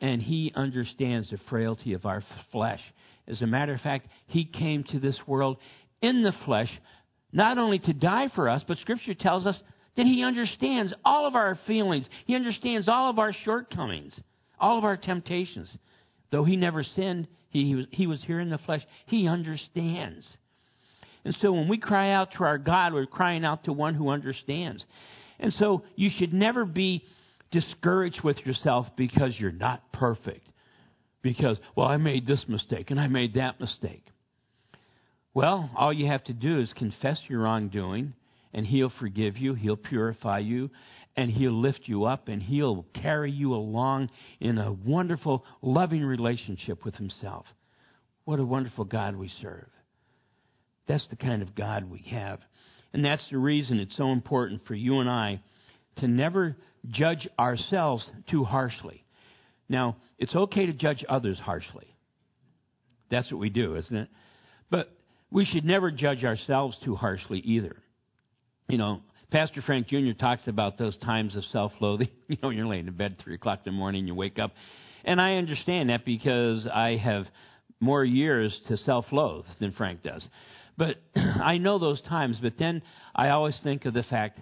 And 0.01 0.21
He 0.21 0.53
understands 0.55 1.31
the 1.31 1.39
frailty 1.49 1.95
of 1.95 2.05
our 2.05 2.23
flesh. 2.53 2.81
As 3.29 3.43
a 3.43 3.47
matter 3.47 3.75
of 3.75 3.81
fact, 3.81 4.09
he 4.29 4.45
came 4.45 4.85
to 4.85 5.01
this 5.01 5.19
world 5.27 5.57
in 6.01 6.23
the 6.23 6.35
flesh, 6.45 6.71
not 7.33 7.59
only 7.59 7.79
to 7.81 7.93
die 7.93 8.31
for 8.35 8.49
us, 8.49 8.63
but 8.67 8.79
Scripture 8.79 9.15
tells 9.15 9.47
us 9.47 9.59
that 9.97 10.07
he 10.07 10.23
understands 10.23 10.93
all 11.05 11.27
of 11.27 11.35
our 11.35 11.59
feelings. 11.67 12.07
He 12.27 12.35
understands 12.35 12.89
all 12.89 13.11
of 13.11 13.19
our 13.19 13.33
shortcomings, 13.33 14.15
all 14.59 14.79
of 14.79 14.85
our 14.85 14.97
temptations. 14.97 15.69
Though 16.31 16.45
he 16.45 16.57
never 16.57 16.83
sinned, 16.83 17.29
he, 17.51 17.65
he, 17.65 17.75
was, 17.75 17.87
he 17.91 18.07
was 18.07 18.23
here 18.23 18.41
in 18.41 18.51
the 18.51 18.59
flesh. 18.59 18.83
He 19.07 19.27
understands. 19.27 20.27
And 21.25 21.37
so 21.41 21.53
when 21.53 21.69
we 21.69 21.79
cry 21.79 22.13
out 22.13 22.33
to 22.33 22.45
our 22.45 22.59
God, 22.59 22.93
we're 22.93 23.07
crying 23.07 23.45
out 23.45 23.65
to 23.65 23.73
one 23.73 23.95
who 23.95 24.11
understands. 24.11 24.85
And 25.39 25.53
so 25.55 25.83
you 25.97 26.11
should 26.17 26.33
never 26.33 26.65
be 26.65 27.05
discouraged 27.51 28.23
with 28.23 28.39
yourself 28.45 28.87
because 28.97 29.33
you're 29.39 29.53
not 29.53 29.93
perfect 29.93 30.47
because, 31.23 31.59
well, 31.75 31.89
I 31.89 31.97
made 31.97 32.27
this 32.27 32.45
mistake 32.47 32.91
and 32.91 33.01
I 33.01 33.09
made 33.09 33.35
that 33.35 33.61
mistake. 33.61 34.05
Well, 35.35 35.69
all 35.77 35.93
you 35.93 36.07
have 36.07 36.25
to 36.25 36.33
do 36.33 36.61
is 36.61 36.73
confess 36.75 37.19
your 37.29 37.41
wrongdoing, 37.41 38.15
and 38.53 38.67
He'll 38.67 38.93
forgive 38.99 39.37
you, 39.37 39.55
He'll 39.55 39.77
purify 39.77 40.39
you, 40.39 40.71
and 41.17 41.31
He'll 41.31 41.61
lift 41.61 41.83
you 41.85 42.05
up, 42.05 42.29
and 42.29 42.43
He'll 42.43 42.87
carry 42.95 43.31
you 43.31 43.55
along 43.55 44.11
in 44.41 44.59
a 44.59 44.73
wonderful, 44.73 45.45
loving 45.63 46.05
relationship 46.05 46.85
with 46.85 46.95
Himself. 46.97 47.47
What 48.25 48.41
a 48.41 48.45
wonderful 48.45 48.85
God 48.85 49.17
we 49.17 49.31
serve. 49.41 49.69
That's 50.89 51.07
the 51.09 51.17
kind 51.17 51.43
of 51.43 51.55
God 51.55 51.91
we 51.91 52.05
have. 52.11 52.41
And 52.93 53.05
that's 53.05 53.25
the 53.31 53.39
reason 53.39 53.79
it's 53.79 53.97
so 53.97 54.11
important 54.11 54.67
for 54.67 54.75
you 54.75 55.01
and 55.01 55.11
I 55.11 55.41
to 55.97 56.09
never 56.09 56.57
judge 56.89 57.29
ourselves 57.39 58.05
too 58.31 58.45
harshly. 58.45 59.05
Now, 59.69 59.97
it's 60.19 60.35
okay 60.35 60.67
to 60.67 60.73
judge 60.73 61.05
others 61.09 61.39
harshly. 61.39 61.95
That's 63.11 63.31
what 63.31 63.41
we 63.41 63.51
do, 63.51 63.77
isn't 63.77 63.97
it? 63.97 64.09
But 64.71 64.91
we 65.31 65.45
should 65.45 65.65
never 65.65 65.91
judge 65.91 66.25
ourselves 66.25 66.77
too 66.85 66.95
harshly 66.95 67.41
either. 67.41 67.77
You 68.69 68.79
know, 68.79 69.01
Pastor 69.31 69.63
Frank 69.63 69.89
Jr. 69.89 70.13
talks 70.19 70.47
about 70.47 70.79
those 70.79 70.97
times 70.99 71.37
of 71.37 71.45
self 71.47 71.73
loathing. 71.81 72.09
You 72.29 72.37
know, 72.43 72.51
you're 72.51 72.67
laying 72.67 72.89
in 72.89 72.97
bed 72.97 73.17
3 73.23 73.35
o'clock 73.37 73.61
in 73.65 73.73
the 73.73 73.79
morning, 73.79 74.09
you 74.09 74.15
wake 74.15 74.41
up. 74.41 74.53
And 75.05 75.21
I 75.21 75.37
understand 75.37 75.91
that 75.91 76.05
because 76.05 76.67
I 76.67 76.97
have 76.97 77.27
more 77.79 78.05
years 78.05 78.57
to 78.67 78.77
self 78.79 79.07
loathe 79.13 79.45
than 79.61 79.73
Frank 79.73 80.03
does. 80.03 80.27
But 80.77 80.97
I 81.17 81.59
know 81.59 81.79
those 81.79 82.01
times, 82.03 82.39
but 82.43 82.55
then 82.59 82.83
I 83.15 83.29
always 83.29 83.57
think 83.63 83.85
of 83.85 83.95
the 83.95 84.03
fact 84.03 84.41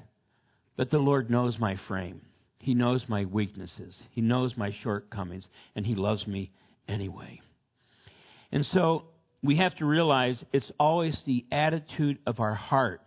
that 0.79 0.91
the 0.91 0.99
Lord 0.99 1.31
knows 1.31 1.59
my 1.59 1.79
frame. 1.89 2.23
He 2.59 2.73
knows 2.73 3.05
my 3.09 3.27
weaknesses, 3.27 3.95
He 4.13 4.23
knows 4.23 4.57
my 4.57 4.75
shortcomings, 4.83 5.47
and 5.77 5.85
He 5.85 5.95
loves 5.95 6.27
me 6.27 6.51
anyway. 6.89 7.41
And 8.51 8.65
so 8.73 9.05
we 9.43 9.59
have 9.59 9.75
to 9.77 9.85
realize 9.85 10.43
it's 10.53 10.71
always 10.81 11.21
the 11.27 11.45
attitude 11.53 12.19
of 12.27 12.41
our 12.41 12.55
heart. 12.55 13.03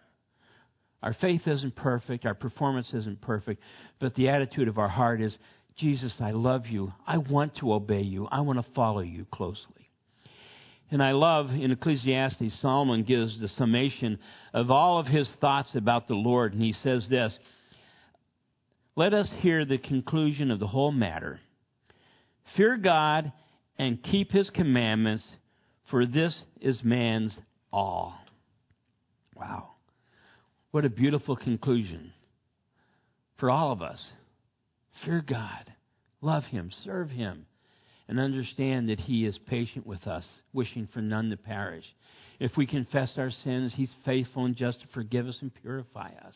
Our 1.03 1.13
faith 1.13 1.47
isn't 1.47 1.75
perfect, 1.75 2.25
our 2.25 2.33
performance 2.33 2.87
isn't 2.93 3.21
perfect, 3.21 3.61
but 3.99 4.15
the 4.15 4.29
attitude 4.29 4.67
of 4.67 4.77
our 4.77 4.87
heart 4.87 5.21
is 5.21 5.35
Jesus, 5.77 6.13
I 6.19 6.31
love 6.31 6.65
you. 6.65 6.91
I 7.05 7.17
want 7.17 7.55
to 7.57 7.71
obey 7.71 8.01
you. 8.01 8.27
I 8.31 8.41
want 8.41 8.57
to 8.57 8.73
follow 8.73 9.01
you 9.01 9.25
closely. 9.31 9.91
And 10.89 11.03
I 11.03 11.11
love 11.11 11.51
in 11.51 11.71
Ecclesiastes, 11.71 12.59
Solomon 12.61 13.03
gives 13.03 13.39
the 13.39 13.49
summation 13.49 14.17
of 14.53 14.71
all 14.71 14.99
of 14.99 15.05
his 15.05 15.29
thoughts 15.39 15.69
about 15.75 16.07
the 16.07 16.15
Lord, 16.15 16.53
and 16.53 16.61
he 16.61 16.73
says 16.73 17.05
this 17.09 17.37
let 18.97 19.13
us 19.13 19.31
hear 19.41 19.63
the 19.63 19.77
conclusion 19.77 20.49
of 20.49 20.57
the 20.59 20.65
whole 20.65 20.91
matter. 20.91 21.39
Fear 22.55 22.77
God 22.77 23.31
and 23.77 24.01
keep 24.01 24.31
his 24.31 24.49
commandments, 24.49 25.23
for 25.91 26.07
this 26.07 26.35
is 26.59 26.83
man's 26.83 27.37
all. 27.71 28.15
Wow. 29.35 29.76
What 30.71 30.85
a 30.85 30.89
beautiful 30.89 31.35
conclusion 31.35 32.11
for 33.37 33.49
all 33.49 33.71
of 33.71 33.81
us. 33.81 34.01
Fear 35.05 35.23
God, 35.27 35.71
love 36.21 36.43
him, 36.45 36.71
serve 36.83 37.09
him, 37.09 37.45
and 38.07 38.19
understand 38.19 38.89
that 38.89 38.99
he 38.99 39.25
is 39.25 39.37
patient 39.47 39.85
with 39.85 40.07
us, 40.07 40.25
wishing 40.53 40.87
for 40.93 41.01
none 41.01 41.29
to 41.29 41.37
perish. 41.37 41.85
If 42.39 42.57
we 42.57 42.65
confess 42.65 43.11
our 43.17 43.31
sins, 43.43 43.73
he's 43.75 43.93
faithful 44.05 44.45
and 44.45 44.55
just 44.55 44.81
to 44.81 44.87
forgive 44.87 45.27
us 45.27 45.37
and 45.41 45.51
purify 45.53 46.09
us. 46.25 46.35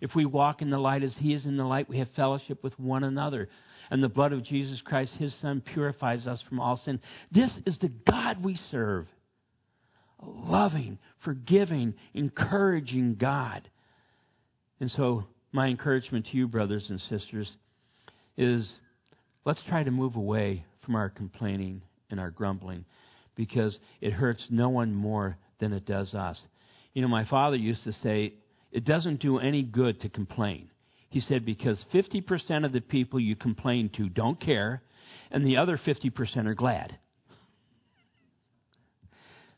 If 0.00 0.14
we 0.14 0.24
walk 0.24 0.62
in 0.62 0.70
the 0.70 0.78
light 0.78 1.02
as 1.02 1.14
he 1.18 1.34
is 1.34 1.44
in 1.44 1.56
the 1.56 1.64
light, 1.64 1.88
we 1.88 1.98
have 1.98 2.08
fellowship 2.14 2.62
with 2.62 2.78
one 2.78 3.04
another. 3.04 3.48
And 3.90 4.02
the 4.02 4.08
blood 4.08 4.32
of 4.32 4.44
Jesus 4.44 4.80
Christ, 4.80 5.12
his 5.14 5.34
son, 5.40 5.60
purifies 5.60 6.26
us 6.26 6.40
from 6.48 6.60
all 6.60 6.76
sin. 6.76 7.00
This 7.32 7.50
is 7.66 7.78
the 7.78 7.88
God 7.88 8.42
we 8.44 8.56
serve. 8.70 9.06
Loving, 10.22 10.98
forgiving, 11.24 11.94
encouraging 12.14 13.16
God. 13.16 13.68
And 14.80 14.90
so, 14.90 15.24
my 15.52 15.68
encouragement 15.68 16.26
to 16.26 16.36
you, 16.36 16.48
brothers 16.48 16.84
and 16.88 17.00
sisters, 17.08 17.48
is 18.36 18.70
let's 19.44 19.60
try 19.68 19.82
to 19.82 19.90
move 19.90 20.16
away 20.16 20.64
from 20.84 20.94
our 20.94 21.08
complaining 21.08 21.82
and 22.10 22.18
our 22.18 22.30
grumbling 22.30 22.84
because 23.34 23.78
it 24.00 24.12
hurts 24.12 24.42
no 24.50 24.68
one 24.68 24.94
more 24.94 25.38
than 25.60 25.72
it 25.72 25.86
does 25.86 26.12
us. 26.14 26.38
You 26.92 27.02
know, 27.02 27.08
my 27.08 27.24
father 27.24 27.56
used 27.56 27.84
to 27.84 27.92
say, 28.02 28.34
it 28.72 28.84
doesn't 28.84 29.20
do 29.20 29.38
any 29.38 29.62
good 29.62 30.00
to 30.00 30.08
complain. 30.08 30.68
He 31.10 31.20
said, 31.20 31.46
because 31.46 31.78
50% 31.94 32.64
of 32.64 32.72
the 32.72 32.80
people 32.80 33.18
you 33.18 33.36
complain 33.36 33.90
to 33.96 34.08
don't 34.08 34.40
care, 34.40 34.82
and 35.30 35.46
the 35.46 35.56
other 35.56 35.78
50% 35.78 36.46
are 36.46 36.54
glad. 36.54 36.98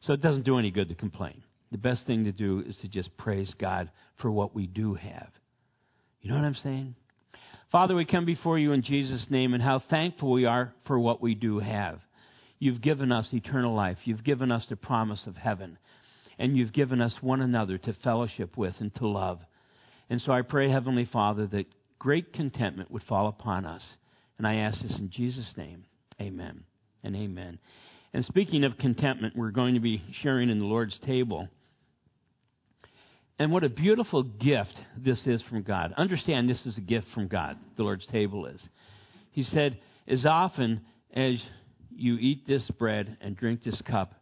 So 0.02 0.12
it 0.12 0.22
doesn't 0.22 0.44
do 0.44 0.58
any 0.58 0.70
good 0.70 0.88
to 0.88 0.94
complain. 0.94 1.42
The 1.72 1.78
best 1.78 2.06
thing 2.06 2.24
to 2.24 2.32
do 2.32 2.64
is 2.66 2.76
to 2.78 2.88
just 2.88 3.16
praise 3.16 3.52
God 3.58 3.90
for 4.20 4.30
what 4.30 4.54
we 4.54 4.66
do 4.66 4.94
have. 4.94 5.28
You 6.20 6.30
know 6.30 6.36
what 6.36 6.44
I'm 6.44 6.56
saying? 6.56 6.94
Father, 7.70 7.94
we 7.94 8.04
come 8.04 8.24
before 8.24 8.58
you 8.58 8.72
in 8.72 8.82
Jesus' 8.82 9.26
name, 9.30 9.54
and 9.54 9.62
how 9.62 9.78
thankful 9.78 10.32
we 10.32 10.44
are 10.44 10.72
for 10.86 10.98
what 10.98 11.22
we 11.22 11.34
do 11.34 11.60
have. 11.60 12.00
You've 12.58 12.82
given 12.82 13.12
us 13.12 13.28
eternal 13.32 13.74
life. 13.74 13.98
You've 14.04 14.24
given 14.24 14.50
us 14.50 14.66
the 14.68 14.76
promise 14.76 15.20
of 15.26 15.36
heaven 15.36 15.78
and 16.40 16.56
you've 16.56 16.72
given 16.72 17.02
us 17.02 17.14
one 17.20 17.42
another 17.42 17.76
to 17.76 17.92
fellowship 18.02 18.56
with 18.56 18.74
and 18.80 18.92
to 18.96 19.06
love. 19.06 19.40
And 20.08 20.20
so 20.22 20.32
I 20.32 20.40
pray, 20.40 20.70
Heavenly 20.70 21.04
Father, 21.04 21.46
that 21.48 21.66
great 21.98 22.32
contentment 22.32 22.90
would 22.90 23.02
fall 23.04 23.28
upon 23.28 23.66
us. 23.66 23.82
And 24.38 24.46
I 24.46 24.56
ask 24.56 24.80
this 24.80 24.98
in 24.98 25.10
Jesus' 25.10 25.52
name. 25.58 25.84
Amen 26.18 26.64
and 27.04 27.14
amen. 27.14 27.58
And 28.12 28.24
speaking 28.24 28.64
of 28.64 28.76
contentment, 28.78 29.36
we're 29.36 29.50
going 29.50 29.74
to 29.74 29.80
be 29.80 30.02
sharing 30.22 30.50
in 30.50 30.58
the 30.58 30.64
Lord's 30.64 30.98
table. 31.06 31.48
And 33.38 33.52
what 33.52 33.64
a 33.64 33.68
beautiful 33.68 34.22
gift 34.22 34.74
this 34.96 35.20
is 35.26 35.42
from 35.48 35.62
God. 35.62 35.94
Understand 35.96 36.48
this 36.48 36.64
is 36.66 36.76
a 36.76 36.82
gift 36.82 37.06
from 37.14 37.28
God, 37.28 37.56
the 37.76 37.84
Lord's 37.84 38.06
table 38.06 38.46
is. 38.46 38.60
He 39.30 39.44
said, 39.44 39.78
As 40.08 40.26
often 40.26 40.82
as 41.14 41.36
you 41.90 42.16
eat 42.16 42.46
this 42.46 42.68
bread 42.78 43.16
and 43.20 43.36
drink 43.36 43.62
this 43.62 43.80
cup, 43.82 44.14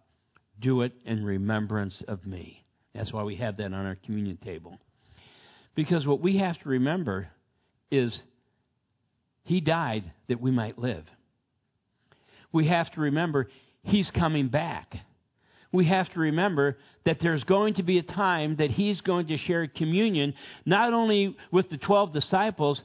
do 0.60 0.82
it 0.82 0.92
in 1.04 1.24
remembrance 1.24 1.96
of 2.06 2.26
me. 2.26 2.64
That's 2.94 3.12
why 3.12 3.22
we 3.22 3.36
have 3.36 3.56
that 3.56 3.72
on 3.72 3.86
our 3.86 3.96
communion 4.04 4.36
table. 4.36 4.78
Because 5.74 6.06
what 6.06 6.20
we 6.20 6.38
have 6.38 6.58
to 6.60 6.68
remember 6.68 7.28
is 7.90 8.16
he 9.44 9.60
died 9.60 10.10
that 10.28 10.40
we 10.40 10.50
might 10.50 10.78
live. 10.78 11.04
We 12.52 12.68
have 12.68 12.90
to 12.92 13.00
remember 13.00 13.48
he's 13.88 14.10
coming 14.10 14.48
back. 14.48 14.96
We 15.72 15.86
have 15.86 16.10
to 16.14 16.20
remember 16.20 16.78
that 17.04 17.18
there's 17.20 17.44
going 17.44 17.74
to 17.74 17.82
be 17.82 17.98
a 17.98 18.02
time 18.02 18.56
that 18.56 18.70
he's 18.70 19.00
going 19.02 19.26
to 19.28 19.36
share 19.36 19.66
communion 19.66 20.34
not 20.64 20.92
only 20.92 21.36
with 21.52 21.68
the 21.70 21.76
12 21.76 22.12
disciples, 22.12 22.80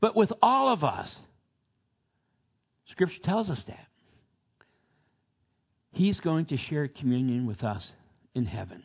but 0.00 0.14
with 0.14 0.32
all 0.42 0.72
of 0.72 0.84
us. 0.84 1.10
Scripture 2.90 3.22
tells 3.24 3.48
us 3.48 3.60
that. 3.66 3.86
He's 5.92 6.20
going 6.20 6.46
to 6.46 6.58
share 6.58 6.88
communion 6.88 7.46
with 7.46 7.64
us 7.64 7.86
in 8.34 8.44
heaven. 8.44 8.82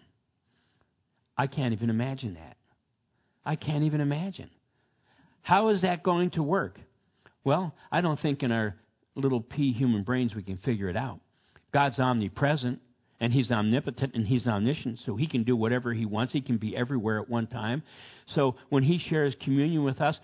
I 1.37 1.47
can't 1.47 1.73
even 1.73 1.89
imagine 1.89 2.35
that. 2.35 2.55
I 3.45 3.55
can't 3.57 3.83
even 3.83 3.99
imagine. 3.99 4.49
How 5.41 5.69
is 5.69 5.81
that 5.81 6.03
going 6.03 6.31
to 6.31 6.43
work? 6.43 6.79
Well, 7.43 7.73
I 7.91 8.01
don't 8.01 8.19
think 8.19 8.43
in 8.43 8.51
our 8.51 8.75
little 9.15 9.41
pea 9.41 9.73
human 9.73 10.03
brains 10.03 10.35
we 10.35 10.43
can 10.43 10.57
figure 10.57 10.87
it 10.87 10.95
out. 10.95 11.19
God's 11.73 11.99
omnipresent 11.99 12.79
and 13.19 13.31
he's 13.31 13.51
omnipotent 13.51 14.15
and 14.15 14.27
he's 14.27 14.47
omniscient, 14.47 14.99
so 15.05 15.15
he 15.15 15.27
can 15.27 15.43
do 15.43 15.55
whatever 15.55 15.93
he 15.93 16.05
wants. 16.05 16.33
He 16.33 16.41
can 16.41 16.57
be 16.57 16.75
everywhere 16.75 17.19
at 17.19 17.29
one 17.29 17.45
time. 17.45 17.83
So 18.33 18.55
when 18.69 18.81
he 18.81 18.97
shares 18.97 19.35
communion 19.43 19.83
with 19.83 20.01
us, 20.01 20.17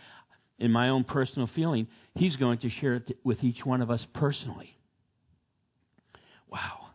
in 0.59 0.71
my 0.71 0.89
own 0.89 1.03
personal 1.03 1.47
feeling, 1.53 1.87
he's 2.15 2.35
going 2.35 2.57
to 2.59 2.69
share 2.69 2.95
it 2.95 3.17
with 3.23 3.43
each 3.43 3.63
one 3.63 3.81
of 3.81 3.91
us 3.91 4.03
personally. 4.13 4.75
Wow. 6.49 6.87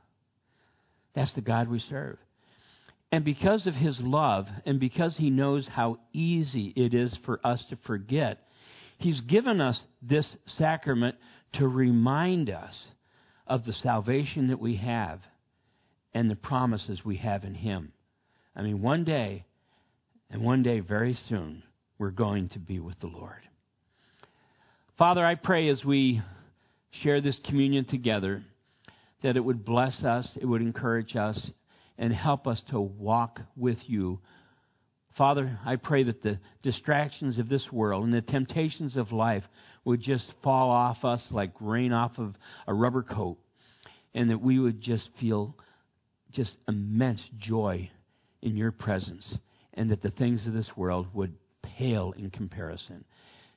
That's 1.15 1.33
the 1.35 1.41
God 1.41 1.69
we 1.69 1.79
serve. 1.89 2.19
And 3.13 3.25
because 3.25 3.67
of 3.67 3.75
his 3.75 4.01
love, 4.01 4.47
and 4.65 4.81
because 4.81 5.15
he 5.17 5.31
knows 5.31 5.69
how 5.69 5.99
easy 6.13 6.73
it 6.75 6.95
is 6.95 7.17
for 7.25 7.39
us 7.45 7.63
to 7.69 7.77
forget, 7.87 8.39
he's 8.99 9.21
given 9.21 9.61
us 9.61 9.79
this 10.01 10.27
sacrament 10.59 11.17
to 11.55 11.69
remind 11.69 12.49
us 12.49 12.75
of 13.47 13.65
the 13.65 13.73
salvation 13.73 14.49
that 14.49 14.61
we 14.61 14.77
have 14.77 15.21
and 16.15 16.31
the 16.31 16.37
promises 16.37 17.05
we 17.05 17.17
have 17.17 17.45
in 17.45 17.55
him. 17.55 17.93
I 18.55 18.63
mean, 18.63 18.83
one 18.83 19.05
day, 19.05 19.45
and 20.31 20.43
one 20.43 20.63
day 20.63 20.81
very 20.81 21.19
soon, 21.29 21.63
we're 21.99 22.11
going 22.11 22.49
to 22.51 22.59
be 22.59 22.81
with 22.81 22.99
the 23.01 23.07
Lord. 23.07 23.43
Father, 24.99 25.25
I 25.25 25.35
pray 25.35 25.69
as 25.69 25.85
we 25.85 26.23
share 27.03 27.21
this 27.21 27.39
communion 27.45 27.85
together 27.85 28.43
that 29.23 29.37
it 29.37 29.41
would 29.45 29.65
bless 29.65 30.03
us, 30.03 30.29
it 30.41 30.47
would 30.47 30.63
encourage 30.63 31.17
us, 31.17 31.39
and 31.97 32.13
help 32.13 32.47
us 32.47 32.61
to 32.71 32.81
walk 32.81 33.41
with 33.57 33.79
you. 33.87 34.19
Father, 35.17 35.59
I 35.65 35.77
pray 35.77 36.05
that 36.05 36.23
the 36.23 36.39
distractions 36.63 37.39
of 37.39 37.49
this 37.49 37.71
world 37.71 38.05
and 38.05 38.15
the 38.15 38.23
temptations 38.23 38.97
of 38.97 39.13
life 39.13 39.45
would 39.85 40.01
just 40.01 40.25
fall 40.43 40.71
off 40.71 41.05
us 41.05 41.23
like 41.31 41.53
rain 41.61 41.93
off 41.93 42.19
of 42.19 42.35
a 42.67 42.73
rubber 42.75 43.03
coat, 43.03 43.39
and 44.15 44.31
that 44.31 44.41
we 44.41 44.59
would 44.59 44.81
just 44.81 45.09
feel 45.21 45.57
just 46.31 46.57
immense 46.67 47.21
joy 47.39 47.91
in 48.41 48.57
your 48.57 48.73
presence, 48.73 49.35
and 49.75 49.91
that 49.91 50.03
the 50.03 50.11
things 50.11 50.47
of 50.47 50.55
this 50.55 50.71
world 50.77 51.07
would 51.13 51.35
pale 51.63 52.13
in 52.17 52.31
comparison. 52.31 53.05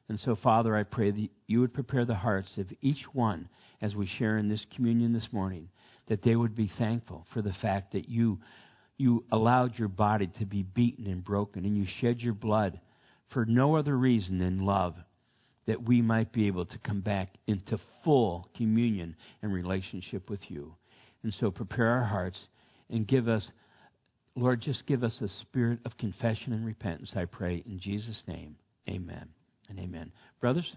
And 0.10 0.20
so, 0.20 0.36
Father, 0.36 0.76
I 0.76 0.84
pray 0.84 1.12
that 1.12 1.30
you 1.48 1.62
would 1.62 1.74
prepare 1.74 2.06
the 2.06 2.16
hearts 2.16 2.52
of 2.58 2.68
each 2.82 3.04
one 3.14 3.50
as 3.82 3.96
we 3.96 4.08
share 4.08 4.38
in 4.38 4.50
this 4.50 4.66
communion 4.76 5.14
this 5.14 5.28
morning, 5.32 5.70
that 6.08 6.22
they 6.22 6.36
would 6.36 6.56
be 6.56 6.72
thankful 6.78 7.26
for 7.34 7.42
the 7.42 7.56
fact 7.62 7.94
that 7.94 8.08
you, 8.08 8.40
you 8.98 9.24
allowed 9.32 9.78
your 9.78 9.88
body 9.88 10.28
to 10.40 10.46
be 10.46 10.64
beaten 10.64 11.08
and 11.08 11.24
broken, 11.24 11.66
and 11.66 11.78
you 11.78 11.86
shed 12.00 12.22
your 12.22 12.34
blood 12.34 12.80
for 13.30 13.46
no 13.46 13.76
other 13.76 13.98
reason 13.98 14.40
than 14.40 14.66
love, 14.66 14.96
that 15.68 15.84
we 15.84 16.02
might 16.02 16.32
be 16.32 16.48
able 16.48 16.66
to 16.66 16.78
come 16.80 17.02
back 17.02 17.30
into 17.48 17.80
full 18.04 18.48
communion 18.56 19.16
and 19.42 19.52
relationship 19.52 20.30
with 20.30 20.40
you. 20.50 20.76
And 21.24 21.34
so, 21.40 21.50
prepare 21.52 21.90
our 21.90 22.04
hearts 22.04 22.40
and 22.90 23.08
give 23.08 23.28
us, 23.28 23.48
Lord, 24.36 24.62
just 24.62 24.86
give 24.86 25.04
us 25.04 25.20
a 25.22 25.28
spirit 25.42 25.80
of 25.86 25.98
confession 25.98 26.54
and 26.54 26.66
repentance, 26.66 27.12
I 27.16 27.26
pray, 27.26 27.64
in 27.66 27.80
Jesus' 27.80 28.22
name. 28.28 28.56
Amen 28.88 29.28
and 29.70 29.80
amen. 29.80 30.12
Brothers? 30.40 30.72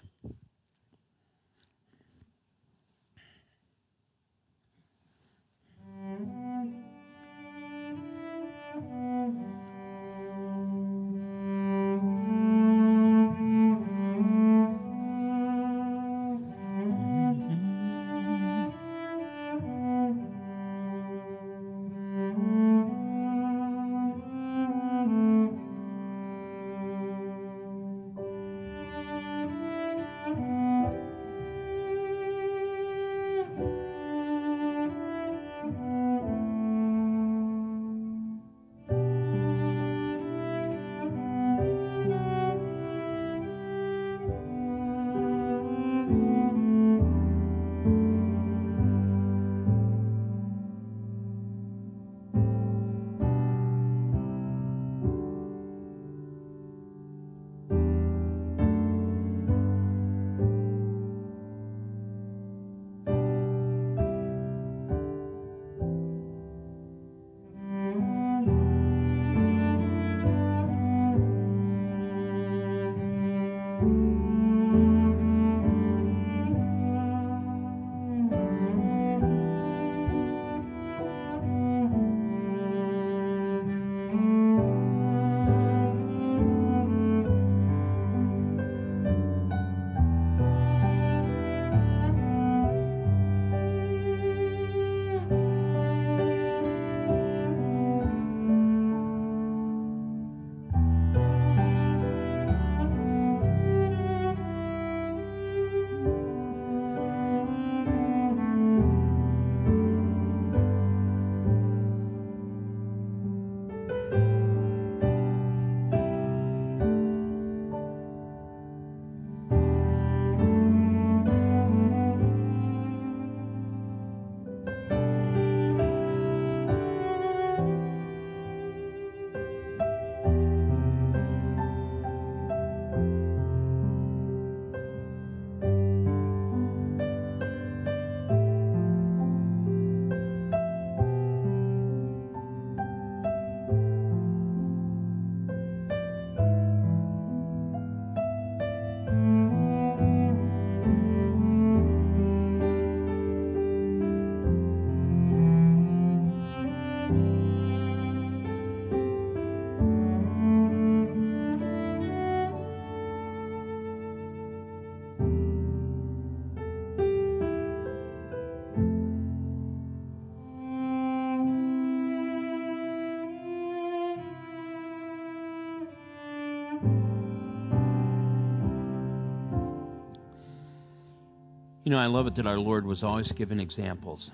You 181.89 181.95
know, 181.95 182.01
I 182.01 182.07
love 182.09 182.27
it 182.27 182.37
that 182.37 182.47
our 182.47 182.59
Lord 182.59 182.85
was 182.85 183.03
always 183.03 183.33
giving 183.33 183.61
examples. 183.61 184.29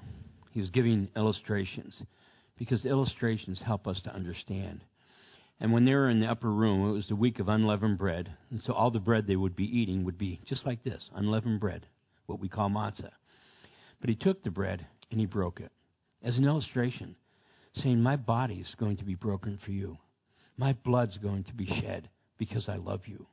He 0.50 0.60
was 0.60 0.70
giving 0.70 1.06
illustrations 1.14 1.94
because 2.58 2.84
illustrations 2.84 3.60
help 3.64 3.86
us 3.86 4.00
to 4.00 4.12
understand. 4.12 4.80
And 5.60 5.72
when 5.72 5.84
they 5.84 5.94
were 5.94 6.08
in 6.08 6.18
the 6.18 6.26
upper 6.26 6.50
room, 6.50 6.90
it 6.90 6.92
was 6.92 7.06
the 7.06 7.14
week 7.14 7.38
of 7.38 7.48
unleavened 7.48 7.96
bread. 7.96 8.28
And 8.50 8.60
so 8.60 8.72
all 8.72 8.90
the 8.90 8.98
bread 8.98 9.28
they 9.28 9.36
would 9.36 9.54
be 9.54 9.66
eating 9.66 10.04
would 10.04 10.18
be 10.18 10.40
just 10.48 10.66
like 10.66 10.82
this 10.82 11.04
unleavened 11.14 11.60
bread, 11.60 11.86
what 12.26 12.40
we 12.40 12.48
call 12.48 12.70
matzah. 12.70 13.12
But 14.00 14.10
he 14.10 14.16
took 14.16 14.42
the 14.42 14.50
bread 14.50 14.84
and 15.12 15.20
he 15.20 15.26
broke 15.26 15.60
it 15.60 15.70
as 16.24 16.36
an 16.36 16.46
illustration, 16.46 17.14
saying, 17.76 18.00
My 18.00 18.16
body 18.16 18.64
is 18.68 18.74
going 18.80 18.96
to 18.96 19.04
be 19.04 19.14
broken 19.14 19.60
for 19.64 19.70
you. 19.70 19.96
My 20.56 20.72
blood's 20.72 21.18
going 21.18 21.44
to 21.44 21.54
be 21.54 21.66
shed 21.66 22.08
because 22.36 22.68
I 22.68 22.78
love 22.78 23.02
you. 23.06 23.28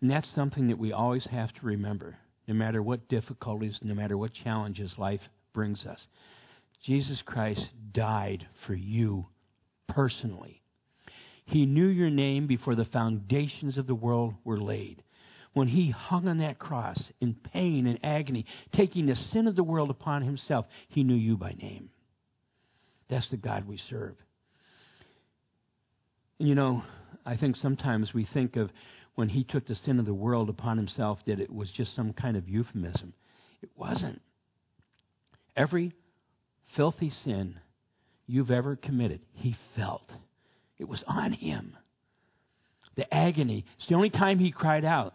And 0.00 0.10
that's 0.10 0.34
something 0.34 0.68
that 0.68 0.78
we 0.78 0.94
always 0.94 1.26
have 1.26 1.52
to 1.52 1.66
remember, 1.66 2.16
no 2.50 2.56
matter 2.56 2.82
what 2.82 3.08
difficulties, 3.08 3.78
no 3.80 3.94
matter 3.94 4.18
what 4.18 4.32
challenges 4.34 4.90
life 4.98 5.20
brings 5.54 5.86
us. 5.86 6.00
Jesus 6.84 7.22
Christ 7.24 7.64
died 7.92 8.44
for 8.66 8.74
you 8.74 9.26
personally. 9.88 10.60
He 11.44 11.64
knew 11.64 11.86
your 11.86 12.10
name 12.10 12.48
before 12.48 12.74
the 12.74 12.86
foundations 12.86 13.78
of 13.78 13.86
the 13.86 13.94
world 13.94 14.34
were 14.42 14.60
laid. 14.60 15.04
When 15.52 15.68
he 15.68 15.90
hung 15.90 16.26
on 16.26 16.38
that 16.38 16.58
cross 16.58 17.00
in 17.20 17.34
pain 17.52 17.86
and 17.86 18.00
agony, 18.02 18.46
taking 18.74 19.06
the 19.06 19.16
sin 19.32 19.46
of 19.46 19.54
the 19.54 19.62
world 19.62 19.90
upon 19.90 20.22
himself, 20.22 20.66
he 20.88 21.04
knew 21.04 21.14
you 21.14 21.36
by 21.36 21.52
name. 21.52 21.90
That's 23.08 23.30
the 23.30 23.36
God 23.36 23.68
we 23.68 23.80
serve. 23.88 24.16
And 26.40 26.48
you 26.48 26.56
know, 26.56 26.82
I 27.24 27.36
think 27.36 27.54
sometimes 27.54 28.12
we 28.12 28.26
think 28.32 28.56
of 28.56 28.70
when 29.14 29.28
he 29.28 29.44
took 29.44 29.66
the 29.66 29.74
sin 29.74 29.98
of 29.98 30.06
the 30.06 30.14
world 30.14 30.48
upon 30.48 30.76
himself 30.76 31.18
that 31.26 31.40
it 31.40 31.52
was 31.52 31.68
just 31.76 31.94
some 31.94 32.12
kind 32.12 32.36
of 32.36 32.48
euphemism. 32.48 33.12
It 33.62 33.70
wasn't. 33.76 34.20
Every 35.56 35.92
filthy 36.76 37.12
sin 37.24 37.58
you've 38.26 38.50
ever 38.50 38.76
committed, 38.76 39.20
he 39.34 39.56
felt. 39.76 40.10
It 40.78 40.88
was 40.88 41.02
on 41.06 41.32
him. 41.32 41.76
The 42.96 43.12
agony. 43.12 43.64
It's 43.78 43.88
the 43.88 43.94
only 43.94 44.10
time 44.10 44.38
he 44.38 44.50
cried 44.50 44.84
out. 44.84 45.14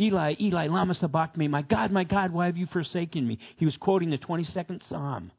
Eli, 0.00 0.34
Eli, 0.40 0.68
lama 0.68 0.94
sabachthani, 0.94 1.48
my 1.48 1.62
God, 1.62 1.90
my 1.90 2.04
God, 2.04 2.32
why 2.32 2.46
have 2.46 2.56
you 2.56 2.66
forsaken 2.66 3.26
me? 3.26 3.38
He 3.56 3.64
was 3.64 3.76
quoting 3.78 4.10
the 4.10 4.18
22nd 4.18 4.80
Psalm. 4.88 5.30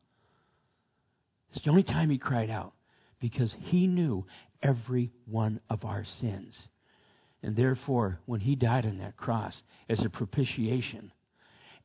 It's 1.53 1.63
the 1.63 1.71
only 1.71 1.83
time 1.83 2.09
he 2.09 2.17
cried 2.17 2.49
out 2.49 2.73
because 3.19 3.53
he 3.65 3.87
knew 3.87 4.25
every 4.61 5.11
one 5.25 5.59
of 5.69 5.85
our 5.85 6.05
sins. 6.19 6.55
And 7.43 7.57
therefore, 7.57 8.19
when 8.25 8.39
he 8.39 8.55
died 8.55 8.85
on 8.85 8.99
that 8.99 9.17
cross 9.17 9.53
as 9.89 9.99
a 9.99 10.09
propitiation, 10.09 11.11